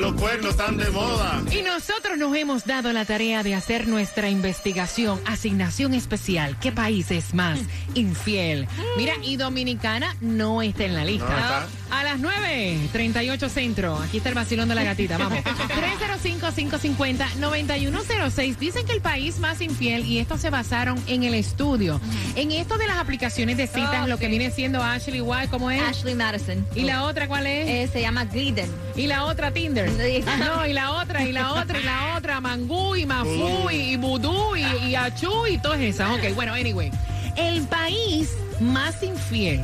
Los 0.00 0.20
cuernos 0.20 0.50
están 0.50 0.76
de 0.76 0.90
moda. 0.90 1.42
Y 1.50 1.62
nosotros 1.62 2.18
nos 2.18 2.36
hemos 2.36 2.64
dado 2.66 2.92
la 2.92 3.04
tarea 3.04 3.42
de 3.42 3.54
hacer 3.54 3.88
nuestra 3.88 4.28
investigación, 4.28 5.20
asignación 5.24 5.94
especial. 5.94 6.58
¿Qué 6.60 6.72
país 6.72 7.10
es 7.10 7.32
más 7.32 7.58
infiel? 7.94 8.66
Mira, 8.98 9.14
y 9.22 9.36
Dominicana 9.36 10.14
no 10.20 10.60
está 10.62 10.84
en 10.84 10.94
la 10.94 11.04
lista. 11.04 11.28
No 11.28 11.38
está. 11.38 11.66
A 11.90 12.04
las 12.04 12.18
9, 12.18 12.88
38 12.92 13.48
Centro. 13.48 13.96
Aquí 13.98 14.16
está 14.18 14.28
el 14.30 14.34
vacilón 14.34 14.68
de 14.68 14.74
la 14.74 14.84
gatita. 14.84 15.16
Vamos. 15.16 15.38
305-550-9106. 16.24 18.58
Dicen 18.58 18.86
que 18.86 18.92
el 18.92 19.00
país 19.00 19.38
más 19.38 19.60
infiel, 19.60 20.04
y 20.04 20.18
estos 20.18 20.40
se 20.40 20.50
basaron 20.50 21.00
en 21.06 21.24
el 21.24 21.34
estudio. 21.34 22.00
En 22.36 22.50
esto 22.52 22.76
de 22.78 22.86
las 22.86 22.98
aplicaciones 22.98 23.56
de 23.56 23.66
citas, 23.66 24.02
Oh, 24.04 24.08
lo 24.08 24.18
que 24.18 24.26
sí. 24.26 24.30
viene 24.30 24.50
siendo 24.50 24.82
Ashley 24.82 25.20
White, 25.20 25.48
¿cómo 25.50 25.70
es? 25.70 25.80
Ashley 25.82 26.14
Madison. 26.14 26.66
¿Y 26.74 26.82
la 26.82 27.04
otra 27.04 27.28
cuál 27.28 27.46
es? 27.46 27.68
Eh, 27.68 27.88
se 27.92 28.00
llama 28.00 28.24
Glidden. 28.24 28.68
Y 28.96 29.06
la 29.06 29.24
otra 29.24 29.52
Tinder. 29.52 29.83
Sí. 29.90 30.24
No, 30.38 30.66
y 30.66 30.72
la 30.72 30.92
otra, 30.92 31.22
y 31.22 31.32
la 31.32 31.52
otra, 31.52 31.78
y 31.78 31.82
la 31.82 32.16
otra, 32.16 32.40
Mangú, 32.40 32.96
y 32.96 33.06
Mafú, 33.06 33.70
y, 33.70 33.92
y 33.92 33.96
Vudú, 33.96 34.56
y, 34.56 34.64
y 34.88 34.94
Achú, 34.94 35.46
y 35.46 35.58
todas 35.58 35.80
esas. 35.80 36.10
Ok, 36.10 36.34
bueno, 36.34 36.54
anyway. 36.54 36.90
El 37.36 37.62
país 37.62 38.30
más 38.60 39.02
infiel, 39.02 39.60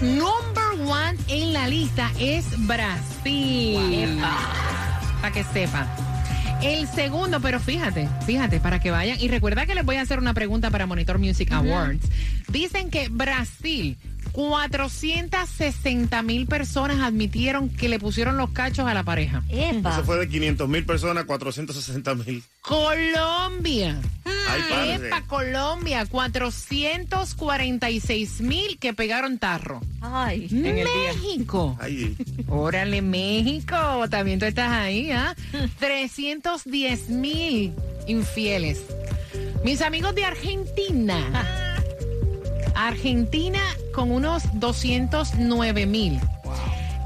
number 0.00 0.88
one 0.88 1.16
en 1.28 1.52
la 1.52 1.68
lista, 1.68 2.10
es 2.18 2.44
Brasil. 2.66 4.20
Para 5.20 5.32
que 5.32 5.44
sepa. 5.44 5.86
El 6.62 6.86
segundo, 6.88 7.40
pero 7.40 7.58
fíjate, 7.58 8.08
fíjate, 8.26 8.60
para 8.60 8.80
que 8.80 8.90
vayan. 8.90 9.18
Y 9.18 9.28
recuerda 9.28 9.64
que 9.64 9.74
les 9.74 9.84
voy 9.84 9.96
a 9.96 10.02
hacer 10.02 10.18
una 10.18 10.34
pregunta 10.34 10.70
para 10.70 10.86
Monitor 10.86 11.18
Music 11.18 11.50
Awards. 11.52 12.06
Dicen 12.48 12.90
que 12.90 13.08
Brasil 13.08 13.96
460 14.32 16.22
mil 16.22 16.46
personas 16.46 17.00
admitieron 17.00 17.68
que 17.68 17.88
le 17.88 17.98
pusieron 17.98 18.36
los 18.36 18.50
cachos 18.50 18.86
a 18.86 18.94
la 18.94 19.02
pareja. 19.02 19.42
Eso 19.48 20.04
fue 20.04 20.18
de 20.18 20.28
500 20.28 20.68
mil 20.68 20.84
personas, 20.84 21.24
460 21.24 22.14
mil. 22.16 22.44
Colombia. 22.60 23.98
Ay, 24.24 24.62
padre. 24.68 25.08
Epa, 25.08 25.22
Colombia, 25.22 26.06
446 26.06 28.40
mil 28.40 28.78
que 28.78 28.94
pegaron 28.94 29.38
tarro. 29.38 29.80
Ay. 30.00 30.48
México. 30.50 31.76
Ay, 31.80 32.16
Órale, 32.48 33.02
México. 33.02 33.76
También 34.08 34.38
tú 34.38 34.46
estás 34.46 34.70
ahí, 34.70 35.10
¿ah? 35.10 35.34
310 35.78 37.10
mil 37.10 37.72
infieles. 38.06 38.80
Mis 39.64 39.82
amigos 39.82 40.14
de 40.14 40.24
Argentina. 40.24 41.69
Argentina 42.74 43.60
con 43.94 44.10
unos 44.10 44.42
209 44.54 45.86
mil. 45.86 46.20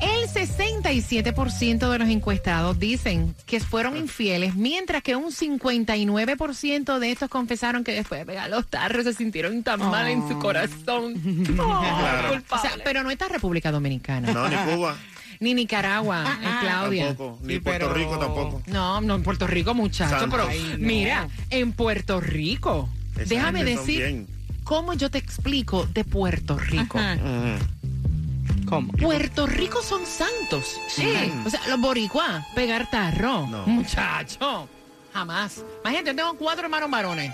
El 0.01 0.29
67% 0.29 1.89
de 1.91 1.99
los 1.99 2.09
encuestados 2.09 2.79
dicen 2.79 3.35
que 3.47 3.61
fueron 3.61 3.97
infieles, 3.97 4.55
mientras 4.55 5.03
que 5.03 5.17
un 5.17 5.31
59% 5.33 6.99
de 6.99 7.11
estos 7.13 7.31
confesaron 7.31 7.85
que 7.85 7.93
después 7.93 8.21
de 8.21 8.27
pegar 8.27 8.51
los 8.51 8.67
tarros 8.67 9.05
se 9.05 9.15
sintieron 9.15 9.63
tan 9.63 9.79
mal 9.81 10.09
en 10.09 10.27
su 10.29 10.39
corazón. 10.39 11.15
Oh, 11.59 11.81
Claro. 11.81 12.43
O 12.51 12.59
sea, 12.59 12.73
pero 12.85 13.03
no 13.03 13.11
está 13.11 13.29
República 13.29 13.71
Dominicana. 13.71 14.33
no, 14.33 14.49
ni 14.49 14.57
Cuba, 14.75 14.97
Ni 15.41 15.55
Nicaragua, 15.55 16.25
eh, 16.43 16.47
Claudia. 16.61 17.07
tampoco, 17.09 17.39
ni 17.43 17.55
Sí, 17.55 17.61
Puerto 17.61 17.87
pero- 17.89 17.95
Rico 17.95 18.19
tampoco. 18.19 18.63
No, 18.67 19.01
no, 19.01 19.15
en 19.15 19.23
Puerto 19.23 19.47
Rico, 19.47 19.75
muchacho, 19.75 20.11
Santos. 20.19 20.29
pero 20.31 20.49
Ay, 20.49 20.75
no. 20.79 20.87
mira, 20.87 21.29
en 21.51 21.73
Puerto 21.73 22.21
Rico. 22.21 22.89
Esa 23.17 23.25
Déjame 23.27 23.65
decir 23.65 23.99
bien. 24.03 24.27
Cómo 24.65 24.95
yo 24.95 25.11
te 25.11 25.19
explico 25.19 25.87
de 25.93 26.05
Puerto 26.05 26.59
Rico. 26.59 26.99
Ujú. 26.99 28.67
¿Cómo? 28.67 28.93
Puerto 28.93 29.47
Rico 29.47 29.83
son 29.83 30.05
santos. 30.07 30.81
Sí. 30.89 31.33
O 31.47 31.51
sea, 31.51 31.61
los 31.69 31.79
boricuas, 31.81 32.45
pegar 32.55 32.91
tarro. 32.91 33.47
No. 33.47 33.67
Muchacho. 33.67 34.69
Jamás. 35.13 35.63
Imagínate, 35.83 36.11
yo 36.11 36.17
tengo 36.17 36.35
cuatro 36.37 36.65
hermanos 36.65 36.91
varones. 36.91 37.33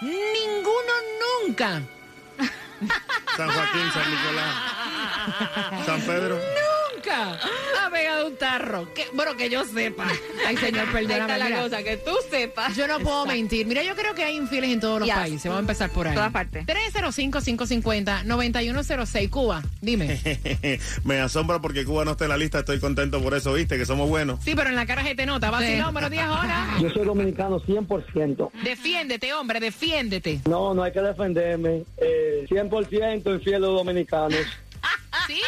Ninguno 0.00 0.92
nunca. 1.46 1.82
San 3.36 3.48
Joaquín, 3.48 3.92
San 3.92 4.10
Nicolás, 4.10 4.54
San 5.86 6.00
Pedro. 6.02 6.38
Nunca 7.16 7.86
ha 7.86 7.90
pegado 7.90 8.26
un 8.28 8.36
tarro. 8.36 8.92
Que, 8.94 9.04
bueno, 9.12 9.36
que 9.36 9.50
yo 9.50 9.64
sepa. 9.64 10.08
Ay, 10.46 10.56
señor, 10.56 10.86
Ahí 10.88 10.92
perdóname. 10.92 11.20
está 11.20 11.38
la 11.38 11.44
mira. 11.46 11.62
cosa, 11.62 11.82
que 11.82 11.96
tú 11.98 12.12
sepas. 12.30 12.74
Yo 12.76 12.86
no 12.88 12.98
puedo 13.00 13.26
mentir. 13.26 13.66
Mira, 13.66 13.82
yo 13.82 13.94
creo 13.94 14.14
que 14.14 14.24
hay 14.24 14.36
infieles 14.36 14.70
en 14.70 14.80
todos 14.80 15.00
los 15.00 15.06
Yes. 15.08 15.16
países. 15.16 15.44
Vamos 15.44 15.58
a 15.58 15.60
empezar 15.60 15.90
por 15.90 16.08
ahí. 16.08 16.14
Todas 16.14 16.32
partes. 16.32 16.64
305-550-9106. 16.66 19.30
Cuba, 19.30 19.62
dime. 19.80 20.20
Me 21.04 21.20
asombra 21.20 21.60
porque 21.60 21.84
Cuba 21.84 22.04
no 22.04 22.12
está 22.12 22.24
en 22.24 22.30
la 22.30 22.36
lista, 22.36 22.60
estoy 22.60 22.78
contento 22.80 23.20
por 23.22 23.34
eso, 23.34 23.52
viste, 23.54 23.76
que 23.78 23.86
somos 23.86 24.08
buenos. 24.08 24.42
Sí, 24.44 24.54
pero 24.54 24.70
en 24.70 24.76
la 24.76 24.86
cara 24.86 25.02
se 25.04 25.14
te 25.14 25.26
nota. 25.26 25.50
Vacilón, 25.50 25.92
buenos 25.92 26.10
días, 26.10 26.28
hola. 26.28 26.76
Yo 26.80 26.90
soy 26.90 27.04
dominicano 27.04 27.60
100%. 27.60 28.50
Defiéndete, 28.64 29.32
hombre, 29.34 29.60
defiéndete. 29.60 30.40
No, 30.48 30.74
no 30.74 30.82
hay 30.82 30.92
que 30.92 31.00
defenderme. 31.00 31.84
Eh, 31.98 32.46
100% 32.48 33.34
infiel 33.34 33.62
los 33.62 33.74
dominicanos. 33.76 34.38
Sí. 35.26 35.40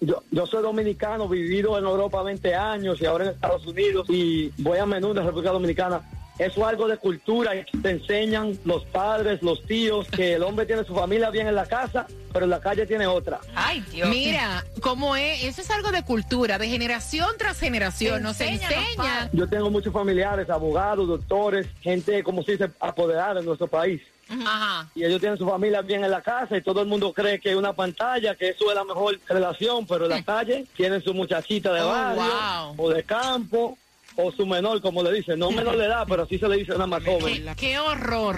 Yo, 0.00 0.22
yo 0.30 0.46
soy 0.46 0.62
dominicano, 0.62 1.28
vivido 1.28 1.78
en 1.78 1.84
Europa 1.84 2.22
20 2.22 2.54
años 2.54 3.00
y 3.00 3.06
ahora 3.06 3.24
en 3.24 3.30
Estados 3.30 3.66
Unidos 3.66 4.06
y 4.10 4.50
voy 4.58 4.78
a 4.78 4.86
menudo 4.86 5.20
en 5.20 5.26
República 5.26 5.52
Dominicana. 5.52 6.02
Eso 6.38 6.62
es 6.62 6.66
algo 6.66 6.88
de 6.88 6.96
cultura 6.96 7.54
y 7.54 7.64
te 7.80 7.90
enseñan 7.90 8.58
los 8.64 8.84
padres, 8.86 9.40
los 9.40 9.62
tíos, 9.66 10.08
que 10.08 10.34
el 10.34 10.42
hombre 10.42 10.66
tiene 10.66 10.84
su 10.84 10.92
familia 10.92 11.30
bien 11.30 11.46
en 11.46 11.54
la 11.54 11.64
casa, 11.64 12.08
pero 12.32 12.44
en 12.44 12.50
la 12.50 12.60
calle 12.60 12.86
tiene 12.86 13.06
otra. 13.06 13.40
Ay, 13.54 13.84
Dios. 13.92 14.08
Mira, 14.08 14.64
cómo 14.80 15.14
es, 15.14 15.44
eso 15.44 15.60
es 15.60 15.70
algo 15.70 15.92
de 15.92 16.02
cultura, 16.02 16.58
de 16.58 16.68
generación 16.68 17.28
tras 17.38 17.60
generación. 17.60 18.20
Nos 18.20 18.40
Enseña 18.40 18.68
a 18.68 18.72
enseña. 18.72 19.30
Yo 19.32 19.48
tengo 19.48 19.70
muchos 19.70 19.92
familiares, 19.92 20.50
abogados, 20.50 21.06
doctores, 21.06 21.68
gente, 21.80 22.24
como 22.24 22.42
se 22.42 22.52
dice, 22.52 22.68
apoderada 22.80 23.38
en 23.38 23.46
nuestro 23.46 23.68
país. 23.68 24.02
Ajá. 24.28 24.88
y 24.94 25.04
ellos 25.04 25.20
tienen 25.20 25.38
su 25.38 25.46
familia 25.48 25.82
bien 25.82 26.02
en 26.04 26.10
la 26.10 26.22
casa 26.22 26.56
y 26.56 26.62
todo 26.62 26.80
el 26.82 26.88
mundo 26.88 27.12
cree 27.12 27.38
que 27.40 27.50
es 27.50 27.56
una 27.56 27.72
pantalla, 27.72 28.34
que 28.34 28.48
eso 28.50 28.68
es 28.70 28.74
la 28.74 28.84
mejor 28.84 29.18
relación, 29.28 29.86
pero 29.86 30.04
en 30.04 30.10
la 30.10 30.22
calle 30.22 30.64
tienen 30.76 31.02
su 31.02 31.12
muchachita 31.14 31.72
de 31.72 31.80
Oh, 31.82 31.88
barrio 31.88 32.22
wow. 32.22 32.74
o 32.86 32.90
de 32.90 33.02
campo 33.04 33.76
o 34.16 34.30
su 34.30 34.46
menor, 34.46 34.80
como 34.80 35.02
le 35.02 35.12
dicen, 35.12 35.38
no 35.40 35.50
menor 35.50 35.76
de 35.76 35.86
edad, 35.86 36.04
pero 36.08 36.22
así 36.22 36.38
se 36.38 36.46
le 36.48 36.56
dice 36.58 36.72
una 36.72 36.86
más 36.86 37.02
joven. 37.04 37.44
Qué, 37.44 37.54
qué 37.56 37.78
horror. 37.80 38.36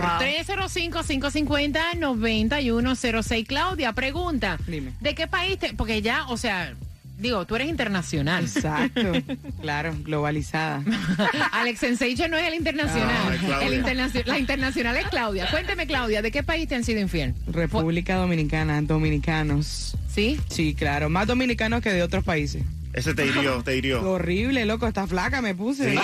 305-550-9106. 2.06 3.46
Claudia, 3.46 3.92
pregunta. 3.92 4.58
Dime. 4.66 4.92
¿De 5.00 5.14
qué 5.14 5.26
país 5.26 5.58
te.? 5.58 5.74
Porque 5.74 6.02
ya, 6.02 6.26
o 6.28 6.36
sea, 6.36 6.74
digo, 7.18 7.46
tú 7.46 7.56
eres 7.56 7.68
internacional. 7.68 8.44
Exacto. 8.44 9.12
claro, 9.60 9.94
globalizada. 10.02 10.82
Alex 11.52 11.80
Sensation 11.80 12.30
no 12.30 12.36
es 12.36 12.46
el 12.48 12.54
internacional. 12.54 13.38
Claudia. 13.38 13.66
El 13.66 13.74
internacio- 13.74 14.22
la 14.26 14.38
internacional 14.38 14.96
es 14.96 15.06
Claudia. 15.08 15.48
Cuénteme, 15.50 15.86
Claudia, 15.86 16.22
¿de 16.22 16.30
qué 16.30 16.42
país 16.42 16.68
te 16.68 16.74
han 16.74 16.84
sido 16.84 17.00
infiel? 17.00 17.34
República 17.46 18.16
Dominicana, 18.16 18.80
dominicanos. 18.82 19.96
¿Sí? 20.12 20.40
Sí, 20.48 20.74
claro, 20.74 21.08
más 21.10 21.26
dominicanos 21.26 21.82
que 21.82 21.92
de 21.92 22.02
otros 22.02 22.24
países. 22.24 22.62
Ese 22.92 23.12
te 23.14 23.26
hirió, 23.26 23.62
te 23.62 23.76
hirió. 23.76 24.00
Horrible, 24.10 24.64
loco, 24.64 24.86
está 24.88 25.06
flaca 25.06 25.42
me 25.42 25.54
puse. 25.54 25.90
Sí, 25.92 25.98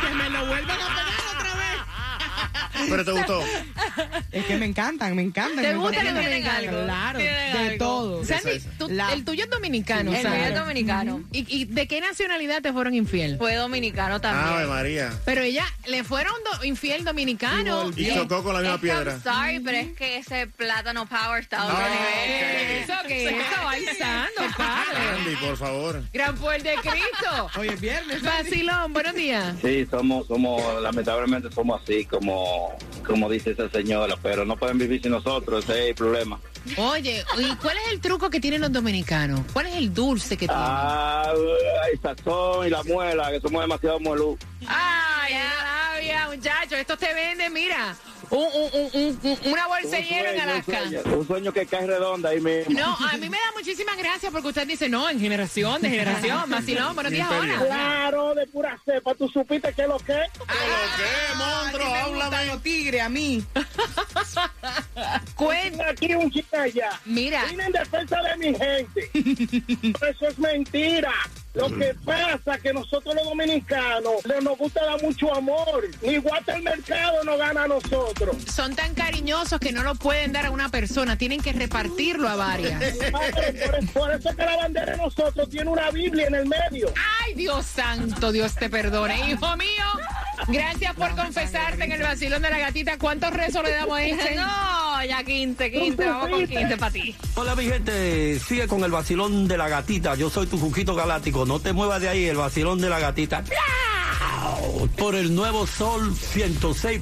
que 0.00 0.14
me 0.14 0.30
lo 0.30 0.46
vuelvan 0.46 0.80
a. 0.80 1.07
Pero 2.88 3.04
te 3.04 3.12
gustó. 3.12 3.42
Es 4.32 4.44
que 4.44 4.56
me 4.56 4.66
encantan, 4.66 5.14
me 5.16 5.22
encantan. 5.22 5.62
¿Te 5.64 5.74
me? 5.74 6.42
Claro, 6.42 7.18
de 7.18 7.30
algo. 7.30 7.78
todo. 7.78 8.24
Sandy, 8.24 8.60
tú- 8.78 8.88
La- 8.88 9.12
el 9.12 9.24
tuyo 9.24 9.44
es 9.44 9.50
dominicano, 9.50 10.14
El 10.14 10.22
¿sabes? 10.22 10.38
mío 10.40 10.48
es 10.48 10.54
dominicano. 10.54 11.22
¿Y, 11.32 11.46
y 11.56 11.64
de 11.64 11.86
qué 11.88 12.00
nacionalidad 12.00 12.62
te 12.62 12.72
fueron 12.72 12.94
infiel? 12.94 13.38
Fue 13.38 13.54
dominicano 13.56 14.20
también. 14.20 14.46
Ave 14.56 14.66
María. 14.66 15.12
Pero 15.24 15.42
ella 15.42 15.64
le 15.86 16.04
fueron 16.04 16.32
do- 16.44 16.64
infiel 16.64 17.04
dominicano. 17.04 17.90
Y 17.96 18.12
chocó 18.14 18.42
con 18.42 18.54
la 18.54 18.60
misma 18.60 18.74
Es 18.76 18.80
que 18.80 18.86
I'm 18.88 19.02
piedra. 19.04 19.20
sorry, 19.22 19.60
pero 19.60 19.76
es 19.78 19.96
que 19.96 20.16
ese 20.18 20.46
plátano 20.46 21.06
power 21.06 21.42
está 21.42 21.58
a 21.62 21.64
otro 21.66 21.76
Ah, 21.78 21.88
nivel. 21.88 22.82
¿Eso 22.82 22.92
qué 23.06 23.24
es 23.26 23.32
eso? 23.32 23.64
Bailando, 23.64 24.42
padre. 24.56 24.98
Andy, 25.18 25.36
por 25.36 25.56
favor. 25.56 26.02
Gran 26.12 26.36
poder 26.36 26.62
de 26.62 26.74
Cristo. 26.76 27.50
Hoy 27.58 27.68
es 27.68 27.80
viernes. 27.80 28.22
Vacilón, 28.22 28.92
buenos 28.92 29.14
días. 29.14 29.56
Sí, 29.62 29.86
somos, 29.90 30.26
somos, 30.26 30.82
lamentablemente 30.82 31.50
somos 31.52 31.82
así, 31.82 32.04
como, 32.04 32.67
como 33.06 33.28
dice 33.30 33.52
esa 33.52 33.68
señora, 33.70 34.16
pero 34.22 34.44
no 34.44 34.56
pueden 34.56 34.78
vivir 34.78 35.02
sin 35.02 35.12
nosotros, 35.12 35.64
ese 35.64 35.84
es 35.84 35.88
el 35.88 35.94
problema. 35.94 36.38
Oye, 36.76 37.24
¿y 37.38 37.56
cuál 37.56 37.76
es 37.78 37.92
el 37.92 38.00
truco 38.00 38.28
que 38.28 38.40
tienen 38.40 38.60
los 38.60 38.70
dominicanos? 38.70 39.40
¿Cuál 39.52 39.66
es 39.66 39.76
el 39.76 39.94
dulce 39.94 40.36
que 40.36 40.46
tienen? 40.46 40.56
Ah, 40.66 41.32
el 41.90 42.00
sazón 42.00 42.66
y 42.66 42.70
la 42.70 42.82
muela, 42.82 43.30
que 43.30 43.40
somos 43.40 43.62
demasiado 43.62 43.98
muelú. 44.00 44.38
Ay, 44.66 45.34
labia, 45.34 46.28
muchachos, 46.28 46.78
estos 46.78 46.98
te 46.98 47.12
venden, 47.14 47.52
mira, 47.52 47.96
un, 48.30 48.38
un- 48.38 48.70
un- 48.72 48.90
un- 48.92 49.18
un- 49.22 49.52
una 49.52 49.66
bolsa 49.66 49.96
de 49.96 50.02
hielo 50.04 50.28
en 50.30 50.40
Alaska. 50.40 50.82
Un 50.82 50.90
sueño, 50.90 51.16
un 51.18 51.26
sueño 51.26 51.52
que 51.52 51.66
cae 51.66 51.86
redonda 51.86 52.30
ahí 52.30 52.40
mismo. 52.40 52.78
No, 52.78 52.96
a 52.96 53.12
mí 53.16 53.28
me 53.28 53.36
da 53.36 53.52
muchísimas 53.56 53.96
gracias 53.96 54.30
porque 54.32 54.48
usted 54.48 54.66
dice, 54.66 54.88
no, 54.88 55.08
en 55.08 55.20
generación, 55.20 55.80
de 55.82 55.90
generación, 55.90 56.48
vacilón, 56.50 56.94
buenos 56.94 57.12
días, 57.12 57.28
hola. 57.30 57.58
Claro, 57.66 58.34
de 58.34 58.46
pura 58.46 58.78
cepa, 58.84 59.14
tú 59.14 59.28
supiste 59.28 59.72
que 59.72 59.86
lo 59.86 59.98
que. 59.98 60.14
¿Qué, 60.14 61.36
monstruo? 61.36 61.84
me 61.90 62.02
gustan 62.04 62.22
Háblame. 62.24 62.46
los 62.46 62.62
tigres 62.62 63.02
a 63.02 63.08
mí. 63.08 63.44
Cuenta, 65.34 65.88
Aquí 65.90 66.14
un 66.14 66.30
chica 66.30 66.62
allá. 66.62 66.90
mira, 67.04 67.44
Vine 67.46 67.64
en 67.66 67.72
defensa 67.72 68.16
de 68.22 68.36
mi 68.36 68.54
gente. 68.58 69.10
Eso 70.10 70.28
es 70.28 70.38
mentira. 70.38 71.12
Lo 71.58 71.66
que 71.76 71.94
pasa 72.04 72.54
es 72.54 72.62
que 72.62 72.72
nosotros 72.72 73.14
los 73.14 73.24
dominicanos 73.24 74.24
le- 74.24 74.40
nos 74.40 74.56
gusta 74.56 74.84
dar 74.84 75.02
mucho 75.02 75.34
amor. 75.34 75.82
Ni 76.02 76.16
guata 76.18 76.54
el 76.56 76.62
mercado 76.62 77.24
nos 77.24 77.38
gana 77.38 77.64
a 77.64 77.68
nosotros. 77.68 78.36
son 78.54 78.74
tan 78.76 78.94
cariñosos 78.94 79.58
que 79.60 79.72
no 79.72 79.82
lo 79.82 79.94
pueden 79.96 80.32
dar 80.32 80.46
a 80.46 80.50
una 80.50 80.68
persona, 80.68 81.18
tienen 81.18 81.40
que 81.40 81.52
repartirlo 81.52 82.28
a 82.28 82.36
varias. 82.36 82.82
Por, 83.12 83.92
por 83.92 84.10
eso 84.14 84.30
que 84.36 84.44
la 84.44 84.56
bandera 84.56 84.92
de 84.92 84.98
nosotros 84.98 85.48
tiene 85.50 85.70
una 85.70 85.90
Biblia 85.90 86.26
en 86.28 86.34
el 86.36 86.46
medio. 86.46 86.92
Ay, 87.24 87.34
Dios 87.34 87.66
santo, 87.66 88.32
Dios 88.32 88.54
te 88.54 88.70
perdone. 88.70 89.28
Hijo 89.30 89.56
mío, 89.56 89.84
gracias 90.48 90.94
por 90.94 91.14
confesarte 91.16 91.84
en 91.84 91.92
el 91.92 92.02
vacilón 92.02 92.42
de 92.42 92.50
la 92.50 92.58
gatita. 92.58 92.98
¿Cuántos 92.98 93.32
rezos 93.32 93.64
le 93.64 93.72
damos 93.72 93.98
a 93.98 94.02
este? 94.04 94.34
No, 94.38 94.44
ya 95.04 95.22
15, 95.22 95.70
15, 95.70 96.06
vamos 96.06 96.30
con 96.30 96.46
15 96.46 96.76
para 96.76 96.92
ti. 96.92 97.14
Hola 97.34 97.54
mi 97.54 97.64
gente, 97.64 98.38
sigue 98.40 98.66
con 98.66 98.82
el 98.84 98.90
vacilón 98.90 99.48
de 99.48 99.56
la 99.56 99.68
gatita. 99.68 100.14
Yo 100.14 100.30
soy 100.30 100.46
tu 100.46 100.58
Juquito 100.58 100.94
Galáctico. 100.94 101.46
No 101.46 101.60
te 101.60 101.72
muevas 101.72 102.00
de 102.00 102.08
ahí, 102.08 102.24
el 102.26 102.36
vacilón 102.36 102.80
de 102.80 102.88
la 102.88 102.98
gatita. 102.98 103.44
Por 104.96 105.14
el 105.14 105.34
nuevo 105.34 105.66
Sol 105.66 106.14
106. 106.14 107.00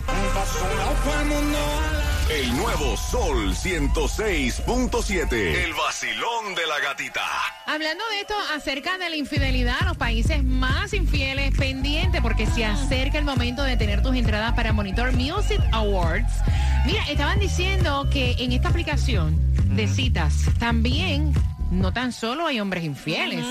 El 2.30 2.56
nuevo 2.56 2.96
Sol 2.96 3.54
106.7. 3.54 5.32
El 5.32 5.74
vacilón 5.74 6.54
de 6.56 6.66
la 6.66 6.80
gatita. 6.80 7.22
Hablando 7.66 8.02
de 8.10 8.20
esto 8.20 8.34
acerca 8.54 8.98
de 8.98 9.10
la 9.10 9.16
infidelidad, 9.16 9.80
los 9.84 9.96
países 9.96 10.42
más 10.42 10.92
infieles 10.92 11.56
pendientes 11.56 12.20
porque 12.20 12.46
se 12.46 12.64
acerca 12.64 13.18
el 13.18 13.24
momento 13.24 13.62
de 13.62 13.76
tener 13.76 14.02
tus 14.02 14.16
entradas 14.16 14.54
para 14.54 14.72
Monitor 14.72 15.12
Music 15.12 15.60
Awards. 15.72 16.32
Mira, 16.84 17.04
estaban 17.08 17.38
diciendo 17.38 18.08
que 18.10 18.32
en 18.38 18.52
esta 18.52 18.70
aplicación 18.70 19.38
de 19.76 19.86
citas 19.86 20.46
también 20.58 21.32
no 21.70 21.92
tan 21.92 22.12
solo 22.12 22.46
hay 22.46 22.60
hombres 22.60 22.84
infieles. 22.84 23.44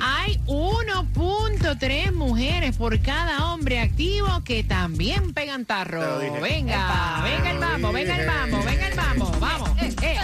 Hay 0.00 0.40
1.3 0.46 2.12
mujeres 2.12 2.76
por 2.76 3.00
cada 3.00 3.52
hombre 3.52 3.80
activo 3.80 4.42
que 4.44 4.62
también 4.64 5.32
pegan 5.34 5.64
tarro. 5.64 6.18
Venga, 6.40 7.22
venga 7.22 7.50
el 7.50 7.58
mambo, 7.58 7.92
venga 7.92 8.16
el 8.16 8.26
mambo, 8.26 8.62
venga 8.64 8.88
el 8.88 8.94
mambo. 8.96 9.32
Vamos. 9.40 9.70
eh, 9.80 9.94
eh. 10.02 10.18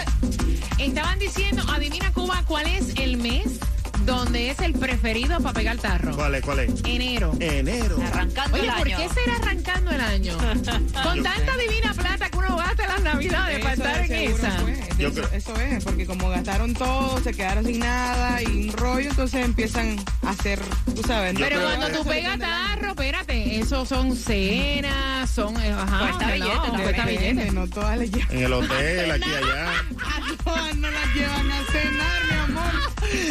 Estaban 0.79 1.17
diciendo, 1.19 1.63
adivina 1.71 2.11
Cuba, 2.13 2.43
¿cuál 2.47 2.67
es 2.67 2.95
el 2.97 3.17
mes 3.17 3.59
donde 4.05 4.49
es 4.49 4.59
el 4.59 4.73
preferido 4.73 5.39
para 5.41 5.53
pegar 5.53 5.77
tarro? 5.77 6.15
¿Cuál 6.15 6.35
es? 6.35 6.41
¿Cuál 6.43 6.59
es? 6.59 6.71
Enero. 6.85 7.31
Enero. 7.39 7.97
Arrancando 8.05 8.57
Oye, 8.57 8.67
el 8.67 8.73
¿por 8.73 8.87
año. 8.87 8.97
qué 8.97 9.09
será 9.09 9.35
arrancando 9.37 9.91
el 9.91 10.01
año? 10.01 10.37
Con 11.03 11.23
tanta 11.23 11.57
divina 11.57 11.93
plata 11.93 12.29
que 12.29 12.37
uno 12.37 12.55
gasta 12.57 12.87
las 12.87 13.01
navidades 13.03 13.59
para 13.59 13.73
estar 13.73 14.05
en 14.05 14.11
esa. 14.13 14.57
Yo 14.99 15.07
eso, 15.09 15.15
creo- 15.21 15.29
eso 15.33 15.55
es, 15.59 15.83
porque 15.83 16.05
como 16.05 16.29
gastaron 16.29 16.73
todo, 16.73 17.19
se 17.23 17.33
quedaron 17.33 17.65
sin 17.65 17.79
nada 17.79 18.41
y 18.43 18.69
un 18.69 18.71
rollo, 18.73 19.09
entonces 19.09 19.43
empiezan 19.43 19.95
a 20.23 20.29
hacer, 20.29 20.59
tú 20.95 21.01
sabes. 21.07 21.33
Pero 21.33 21.47
creo 21.47 21.61
cuando 21.63 21.87
tú 21.97 22.05
pegas 22.07 22.37
tarro, 22.39 22.89
espérate, 22.89 23.59
eso 23.59 23.85
son 23.85 24.15
cenas, 24.15 25.29
son... 25.31 25.59
eh, 25.61 25.71
Ajá, 25.73 25.99
Cuesta 25.99 26.27
no, 26.27 26.33
billete 26.33 26.83
cuesta 26.83 27.05
billete. 27.05 27.51
no 27.51 27.67
todas. 27.67 27.99
En 28.29 28.43
el 28.43 28.53
hotel, 28.53 29.11
aquí, 29.11 29.29
allá. 29.29 29.73
Todas 30.43 30.75
no 30.75 30.87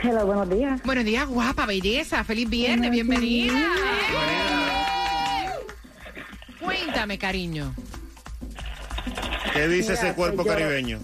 Hello, 0.00 0.26
buenos 0.26 0.48
días. 0.50 0.80
Buenos 0.84 1.04
días, 1.04 1.26
guapa, 1.26 1.66
belleza. 1.66 2.22
Feliz 2.24 2.48
viernes, 2.48 2.90
bienvenida. 2.90 3.68
Cuéntame, 6.60 7.18
cariño. 7.18 7.74
¿Qué 9.52 9.68
dice 9.68 9.92
Mira, 9.92 10.02
ese 10.06 10.14
cuerpo 10.14 10.42
yo- 10.44 10.48
caribeño? 10.50 10.98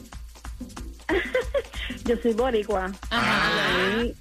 Yo 2.04 2.16
soy 2.22 2.32
boricua. 2.34 2.92
Ajá. 3.10 4.02
Y 4.02 4.14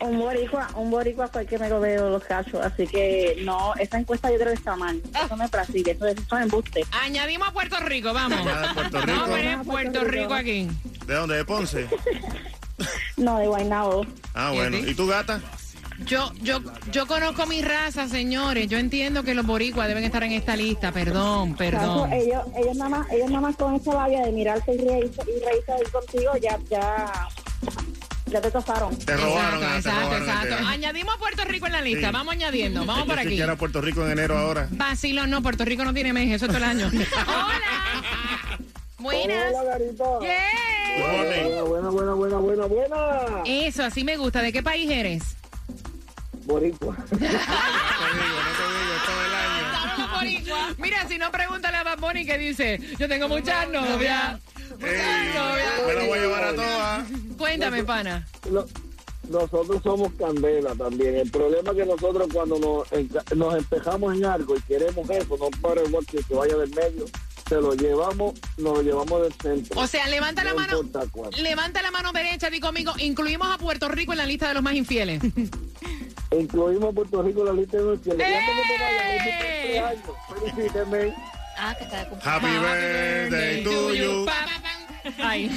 un 0.00 0.18
boricua, 0.18 0.68
un 0.76 0.90
boricua 0.90 1.28
fue 1.28 1.42
el 1.42 1.46
que 1.48 1.58
me 1.58 1.68
lo 1.68 1.80
veo 1.80 2.08
los 2.10 2.24
cachos, 2.24 2.60
así 2.64 2.86
que 2.86 3.36
no, 3.44 3.74
esa 3.76 3.98
encuesta 3.98 4.30
yo 4.30 4.36
creo 4.36 4.48
que 4.48 4.54
está 4.54 4.76
mal. 4.76 5.00
Eso 5.24 5.36
me 5.36 5.48
practique, 5.48 5.92
eso 5.92 6.06
es 6.06 6.16
eso 6.18 6.36
es 6.36 6.42
embuste. 6.42 6.84
Añadimos 7.02 7.48
a 7.48 7.52
Puerto 7.52 7.76
Rico, 7.80 8.12
vamos. 8.12 8.38
Ah, 8.46 8.70
Puerto 8.74 8.98
Vamos 8.98 9.10
a 9.10 9.14
Rico. 9.14 9.26
poner 9.26 9.58
Puerto 9.62 10.04
Rico 10.04 10.34
aquí. 10.34 10.68
¿De 11.06 11.14
dónde? 11.14 11.36
¿De 11.36 11.44
Ponce? 11.44 11.88
No, 13.18 13.38
de 13.38 13.46
Guaynabo. 13.46 14.06
Ah, 14.34 14.50
¿Y 14.52 14.56
bueno. 14.56 14.78
¿Y 14.78 14.94
tu 14.94 15.06
gata? 15.06 15.42
Yo, 16.06 16.32
yo, 16.40 16.60
yo 16.90 17.06
conozco 17.06 17.44
mi 17.44 17.60
raza, 17.60 18.08
señores. 18.08 18.66
Yo 18.68 18.78
entiendo 18.78 19.22
que 19.22 19.34
los 19.34 19.44
boricuas 19.44 19.86
deben 19.86 20.04
estar 20.04 20.22
en 20.24 20.32
esta 20.32 20.56
lista. 20.56 20.90
Perdón, 20.90 21.54
perdón. 21.54 22.08
Cacho, 22.08 22.22
ellos, 22.22 22.42
ellos 22.56 22.76
nada 22.78 22.88
más, 22.88 23.10
ellos 23.10 23.28
nada 23.28 23.40
más 23.42 23.56
con 23.56 23.74
esa 23.74 23.92
labia 23.92 24.24
de 24.24 24.32
mirarse 24.32 24.72
y 24.72 24.78
reírse 24.78 25.20
y 25.24 25.44
reírse 25.44 25.72
ahí 25.72 25.82
contigo, 25.92 26.32
ya, 26.40 26.58
ya, 26.70 27.12
ya 28.30 28.40
te 28.40 28.50
tosaron. 28.50 28.96
Te 28.98 29.16
robaron. 29.16 29.62
Exacto, 29.62 29.66
ah, 29.66 29.72
te 29.72 29.78
exacto, 29.78 30.00
robaron 30.00 30.28
exacto. 30.28 30.54
este. 30.54 30.66
Añadimos 30.66 31.14
a 31.14 31.18
Puerto 31.18 31.44
Rico 31.44 31.66
en 31.66 31.72
la 31.72 31.82
lista. 31.82 32.06
Sí. 32.06 32.12
Vamos 32.12 32.32
añadiendo. 32.32 32.84
Vamos 32.84 33.06
por 33.06 33.18
aquí. 33.18 33.30
chequeara 33.30 33.56
Puerto 33.56 33.80
Rico 33.80 34.04
en 34.04 34.12
enero 34.12 34.38
ahora. 34.38 34.68
Vacilón, 34.70 35.30
no, 35.30 35.42
Puerto 35.42 35.64
Rico 35.64 35.84
no 35.84 35.92
tiene 35.92 36.12
mes, 36.12 36.34
eso 36.34 36.46
es 36.46 36.48
todo 36.48 36.58
el 36.58 36.64
año. 36.64 36.90
Hola. 37.26 38.60
Buenas. 38.98 39.52
Yeah. 40.20 41.64
Buena, 41.64 41.88
buena, 41.90 42.12
buena, 42.14 42.36
buena, 42.36 42.66
buena. 42.66 43.42
Eso, 43.46 43.84
así 43.84 44.04
me 44.04 44.16
gusta. 44.16 44.42
¿De 44.42 44.52
qué 44.52 44.62
país 44.62 44.90
eres? 44.90 45.36
Boricua. 46.44 46.96
No 47.10 47.18
te 47.18 47.26
digo, 47.26 48.38
no 48.42 48.52
te 48.56 48.64
digo, 48.78 48.94
todo 49.06 49.20
el 49.26 49.34
año. 49.34 50.74
Mira, 50.78 51.08
si 51.08 51.18
no, 51.18 51.30
pregúntale 51.30 51.76
a 51.76 51.84
Bad 51.84 51.98
Bunny 51.98 52.26
que 52.26 52.38
dice, 52.38 52.80
yo 52.98 53.08
tengo 53.08 53.28
muchas 53.28 53.68
novias. 53.68 54.40
Ey, 54.82 55.86
me 55.86 55.94
la 55.94 56.04
voy 56.06 56.18
a 56.18 56.22
llevar 56.22 56.44
a 56.44 56.54
todas. 56.54 57.08
Cuéntame, 57.38 57.84
pana. 57.84 58.26
No- 58.50 58.64
nosotros 59.28 59.80
somos 59.84 60.12
candela 60.18 60.74
también. 60.74 61.14
El 61.16 61.30
problema 61.30 61.70
es 61.70 61.76
que 61.76 61.86
nosotros 61.86 62.28
cuando 62.32 62.58
nos, 62.58 62.88
nos 63.36 63.54
empezamos 63.54 64.16
en 64.16 64.24
algo 64.24 64.56
y 64.56 64.60
queremos 64.62 65.08
eso, 65.08 65.36
no 65.38 65.50
para 65.60 65.84
igual 65.84 66.04
que 66.04 66.20
se 66.20 66.34
vaya 66.34 66.56
del 66.56 66.70
medio, 66.70 67.04
se 67.48 67.54
lo 67.56 67.74
llevamos, 67.74 68.34
nos 68.56 68.78
lo 68.78 68.82
llevamos 68.82 69.22
del 69.22 69.32
centro. 69.34 69.80
O 69.80 69.86
sea, 69.86 70.08
levanta 70.08 70.42
la 70.42 70.50
No 70.50 70.56
mano. 70.56 70.82
Levanta 71.40 71.80
la 71.80 71.92
mano 71.92 72.10
derecha, 72.12 72.50
di 72.50 72.58
conmigo. 72.58 72.92
Incluimos 72.98 73.48
a 73.54 73.58
Puerto 73.58 73.88
Rico 73.88 74.10
en 74.12 74.18
la 74.18 74.26
lista 74.26 74.48
de 74.48 74.54
los 74.54 74.62
más 74.64 74.74
infieles. 74.74 75.22
Incluimos 76.36 76.90
a 76.90 76.92
Puerto 76.92 77.22
Rico 77.22 77.40
en 77.40 77.46
la 77.46 77.52
lista 77.52 77.76
de 77.76 77.82
los 77.84 77.96
infieles. 77.98 78.26
¡Eh! 78.28 79.82
Felicíteme. 80.54 81.14
Ah, 81.56 81.74
que 81.78 81.84
está. 81.84 82.00
Happy 82.24 82.46
birthday 82.46 83.62
to 83.62 83.92
you. 83.94 84.24
Pa, 84.26 84.32
pa, 84.44 84.60
pam. 84.62 84.69
Ay. 85.22 85.50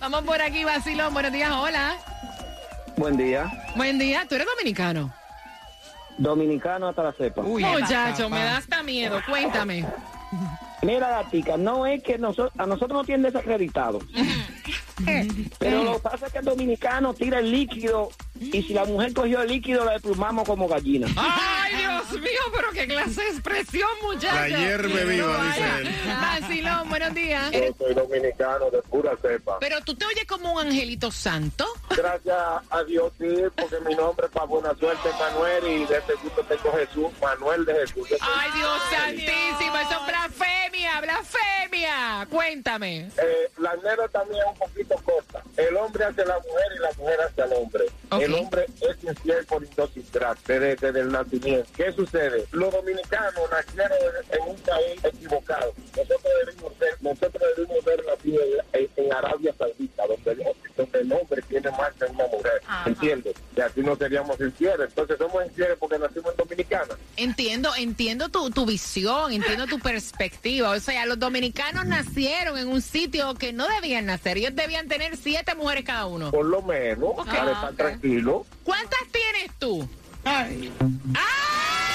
Vamos 0.00 0.22
por 0.22 0.40
aquí, 0.40 0.64
Vacilón. 0.64 1.12
Buenos 1.14 1.32
días, 1.32 1.52
hola. 1.52 1.96
Buen 2.96 3.16
día. 3.16 3.50
Buen 3.76 3.98
día. 3.98 4.26
¿Tú 4.28 4.34
eres 4.34 4.46
dominicano? 4.46 5.12
Dominicano 6.18 6.88
hasta 6.88 7.04
la 7.04 7.12
cepa. 7.12 7.42
Muchacho, 7.42 8.28
me 8.28 8.42
da 8.42 8.56
hasta 8.58 8.82
miedo. 8.82 9.20
Cuéntame. 9.28 9.86
Mira, 10.82 11.08
Gatica, 11.08 11.56
no 11.56 11.86
es 11.86 12.02
que 12.02 12.18
nosotros, 12.18 12.52
a 12.58 12.66
nosotros 12.66 12.98
nos 12.98 13.06
tienen 13.06 13.22
desacreditados. 13.22 14.04
Pero 15.58 15.84
lo 15.84 15.92
que 15.94 15.98
pasa 16.00 16.26
es 16.26 16.32
que 16.32 16.38
el 16.38 16.44
dominicano 16.44 17.14
tira 17.14 17.38
el 17.38 17.50
líquido 17.50 18.10
y 18.40 18.62
si 18.62 18.72
la 18.72 18.84
mujer 18.84 19.12
cogió 19.12 19.42
el 19.42 19.48
líquido 19.48 19.84
la 19.84 19.92
desplumamos 19.92 20.46
como 20.46 20.68
gallina. 20.68 21.08
Ay, 21.16 21.76
Dios 21.76 22.12
mío, 22.20 22.40
pero 22.54 22.70
qué 22.72 22.86
clase 22.86 23.22
de 23.22 23.28
expresión, 23.28 23.88
muchacho. 24.02 24.34
La 24.34 24.48
hierve 24.48 25.04
viva, 25.04 25.44
dice 25.44 25.80
él. 25.80 25.88
Vacilón, 26.06 26.88
buenos 26.88 27.14
días. 27.14 27.50
Yo 27.50 27.74
soy 27.78 27.94
dominicano 27.94 28.70
de 28.70 28.82
pura 28.82 29.16
cepa. 29.20 29.58
Pero 29.60 29.80
tú 29.82 29.94
te 29.94 30.06
oyes 30.06 30.24
como 30.26 30.52
un 30.52 30.66
angelito 30.66 31.10
santo. 31.10 31.66
Gracias 31.90 32.36
a 32.70 32.84
Dios, 32.84 33.12
sí, 33.18 33.26
porque 33.56 33.76
mi 33.88 33.94
nombre 33.94 34.26
es 34.26 34.32
para 34.32 34.46
buena 34.46 34.74
suerte 34.76 35.08
Manuel 35.18 35.64
y 35.66 35.86
de 35.86 35.98
este 35.98 36.14
gusto 36.22 36.42
tengo 36.44 36.72
Jesús, 36.76 37.08
Manuel 37.20 37.64
de 37.64 37.74
Jesús. 37.74 38.08
Ay, 38.20 38.50
Dios 38.54 38.80
santísimo, 38.90 39.47
Cuéntame. 42.26 43.10
Eh, 43.16 43.50
la 43.58 43.70
anécdota 43.70 44.20
también 44.20 44.40
es 44.40 44.52
un 44.52 44.58
poquito 44.58 44.94
corta. 45.04 45.42
El 45.56 45.76
hombre 45.76 46.04
hace 46.04 46.24
la 46.24 46.36
mujer 46.38 46.72
y 46.76 46.78
la 46.80 46.90
mujer 46.98 47.20
hace 47.20 47.42
al 47.42 47.52
hombre. 47.52 47.84
El 48.20 48.34
hombre 48.34 48.66
es 48.80 49.04
infiel 49.04 49.44
por 49.46 49.64
idiosincrasia 49.64 50.60
desde, 50.60 50.86
desde 50.86 51.00
el 51.00 51.12
nacimiento. 51.12 51.70
¿Qué 51.76 51.92
sucede? 51.92 52.46
Los 52.52 52.72
dominicanos 52.72 53.42
nacieron 53.50 53.98
en 54.30 54.50
un 54.50 54.56
país 54.56 55.04
equivocado. 55.04 55.72
Nosotros 55.96 56.22
debimos 56.46 56.72
ser, 56.78 56.96
nosotros 57.00 57.42
debimos 57.56 57.84
ser 57.84 58.04
nacidos 58.06 58.44
en, 58.72 58.88
en 58.96 59.12
Arabia 59.12 59.54
Saudita, 59.58 60.06
donde 60.06 60.30
el, 60.30 60.44
donde 60.76 61.00
el 61.00 61.12
hombre 61.12 61.42
tiene 61.42 61.70
más 61.70 61.92
que 61.94 62.04
una 62.06 62.26
mujer. 62.26 62.62
¿Entiendes? 62.86 63.34
no 63.76 63.96
seríamos 63.96 64.40
infieles. 64.40 64.88
Entonces 64.88 65.18
somos 65.18 65.44
infieles 65.46 65.76
porque 65.78 65.98
nacimos 65.98 66.32
en 66.32 66.36
Dominicana. 66.36 66.94
Entiendo, 67.16 67.70
entiendo 67.76 68.28
tu, 68.28 68.50
tu 68.50 68.66
visión, 68.66 69.32
entiendo 69.32 69.66
tu 69.66 69.78
perspectiva. 69.78 70.70
O 70.70 70.80
sea, 70.80 71.06
los 71.06 71.18
dominicanos 71.18 71.86
nacieron 72.08 72.58
en 72.58 72.68
un 72.68 72.80
sitio 72.82 73.34
que 73.34 73.52
no 73.52 73.66
debían 73.68 74.06
nacer. 74.06 74.38
Ellos 74.38 74.54
debían 74.54 74.88
tener 74.88 75.16
siete 75.16 75.54
mujeres 75.54 75.84
cada 75.84 76.06
uno. 76.06 76.30
Por 76.30 76.46
lo 76.46 76.62
menos, 76.62 77.14
para 77.26 77.52
estar 77.52 77.74
tranquilo. 77.74 78.46
¿Cuántas 78.64 79.00
tienes 79.12 79.50
tú? 79.58 79.88
Ay. 80.24 80.72
¡Cobarde, 80.78 81.87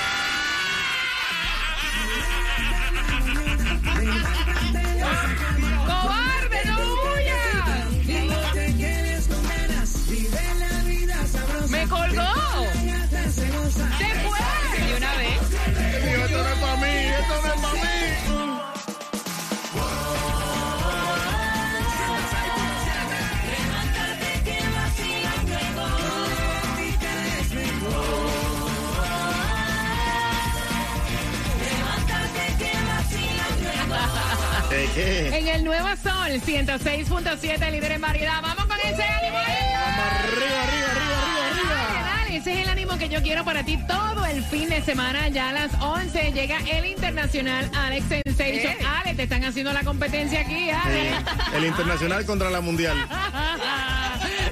En 34.96 35.48
el 35.48 35.64
Nuevo 35.64 35.88
Sol 36.02 36.30
106.7, 36.46 37.72
líder 37.72 37.92
en 37.94 38.02
variedad. 38.02 38.42
Vamos 38.42 38.66
con 38.66 38.78
ese 38.80 39.04
ánimo 39.04 39.38
ahí. 39.38 39.74
Arriba, 39.74 40.64
arriba, 40.64 40.92
arriba, 40.92 40.92
arriba, 40.92 41.48
arriba. 41.50 41.76
Dale, 41.76 42.04
dale, 42.04 42.38
ese 42.38 42.54
es 42.54 42.60
el 42.60 42.70
ánimo 42.70 42.98
que 42.98 43.10
yo 43.10 43.22
quiero 43.24 43.44
para 43.44 43.64
ti 43.64 43.78
todo 43.88 44.26
el 44.26 44.44
fin 44.44 44.70
de 44.70 44.82
semana. 44.82 45.30
Ya 45.30 45.50
a 45.50 45.54
las 45.54 45.74
11 45.82 46.32
llega 46.34 46.60
el 46.60 46.86
internacional 46.86 47.70
Alex 47.74 48.06
Sensation. 48.08 48.74
Ale, 48.86 49.16
te 49.16 49.24
están 49.24 49.44
haciendo 49.44 49.74
la 49.74 49.84
competencia 49.84 50.42
aquí, 50.42 50.70
Ale. 50.70 51.12
El 51.56 51.66
internacional 51.66 52.26
contra 52.26 52.50
la 52.52 52.62
mundial. 52.62 52.98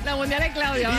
La 0.04 0.16
mundial 0.16 0.42
es 0.42 0.52
Claudia. 0.54 0.90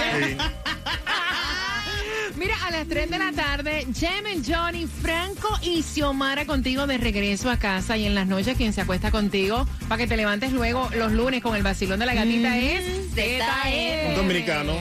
Mira, 2.37 2.55
a 2.67 2.71
las 2.71 2.89
3 2.89 3.11
de 3.11 3.19
la 3.19 3.33
tarde, 3.33 3.87
Jem, 3.95 4.43
Johnny, 4.45 4.87
Franco 4.87 5.49
y 5.63 5.83
Xiomara 5.83 6.47
contigo 6.47 6.87
de 6.87 6.99
regreso 6.99 7.51
a 7.51 7.59
casa. 7.59 7.97
Y 7.97 8.07
en 8.07 8.15
las 8.15 8.27
noches, 8.27 8.57
quien 8.57 8.73
se 8.73 8.81
acuesta 8.81 9.11
contigo 9.11 9.67
para 9.89 9.99
que 9.99 10.07
te 10.07 10.17
levantes 10.17 10.53
luego 10.53 10.89
los 10.97 11.13
lunes 11.13 11.43
con 11.43 11.55
el 11.57 11.63
vacilón 11.63 11.99
de 12.01 12.07
la 12.07 12.15
gatita 12.15 12.59
es 12.59 13.13
ZN. 13.15 14.11
Un 14.11 14.17
dominicano. 14.17 14.73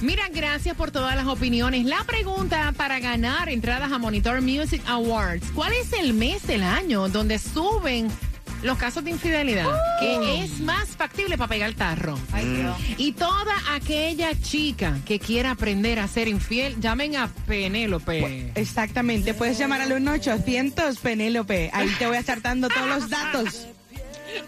Mira, 0.00 0.24
gracias 0.32 0.76
por 0.76 0.90
todas 0.90 1.14
las 1.16 1.26
opiniones. 1.26 1.84
La 1.86 2.04
pregunta 2.04 2.72
para 2.76 3.00
ganar 3.00 3.48
entradas 3.48 3.92
a 3.92 3.98
Monitor 3.98 4.40
Music 4.40 4.82
Awards. 4.86 5.50
¿Cuál 5.54 5.72
es 5.72 5.92
el 5.92 6.14
mes 6.14 6.46
del 6.46 6.62
año 6.62 7.08
donde 7.08 7.38
suben 7.38 8.08
los 8.64 8.78
casos 8.78 9.04
de 9.04 9.10
infidelidad? 9.10 9.66
que 10.00 10.42
es 10.42 10.60
más 10.60 10.88
factible 10.88 11.38
para 11.38 11.48
pegar 11.48 11.68
el 11.68 11.76
tarro? 11.76 12.18
Y 12.98 13.12
toda 13.12 13.54
aquella 13.70 14.30
chica 14.40 14.98
que 15.04 15.20
quiera 15.20 15.52
aprender 15.52 15.98
a 15.98 16.08
ser 16.08 16.28
infiel, 16.28 16.80
llamen 16.80 17.16
a 17.16 17.28
Penélope. 17.46 18.50
Exactamente, 18.54 19.34
puedes 19.34 19.58
llamar 19.58 19.82
al 19.82 19.90
1-800 19.90 20.98
Penélope. 20.98 21.70
Ahí 21.72 21.88
te 21.98 22.06
voy 22.06 22.16
a 22.16 22.20
estar 22.20 22.42
dando 22.42 22.68
todos 22.68 22.88
los 22.88 23.08
datos. 23.08 23.66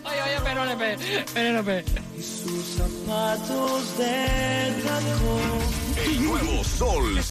Oye, 0.04 0.22
oye, 0.22 0.40
Penélope, 0.44 0.96
Penélope. 1.32 1.84
El 6.04 6.24
nuevo 6.24 6.64
Sol 6.64 7.20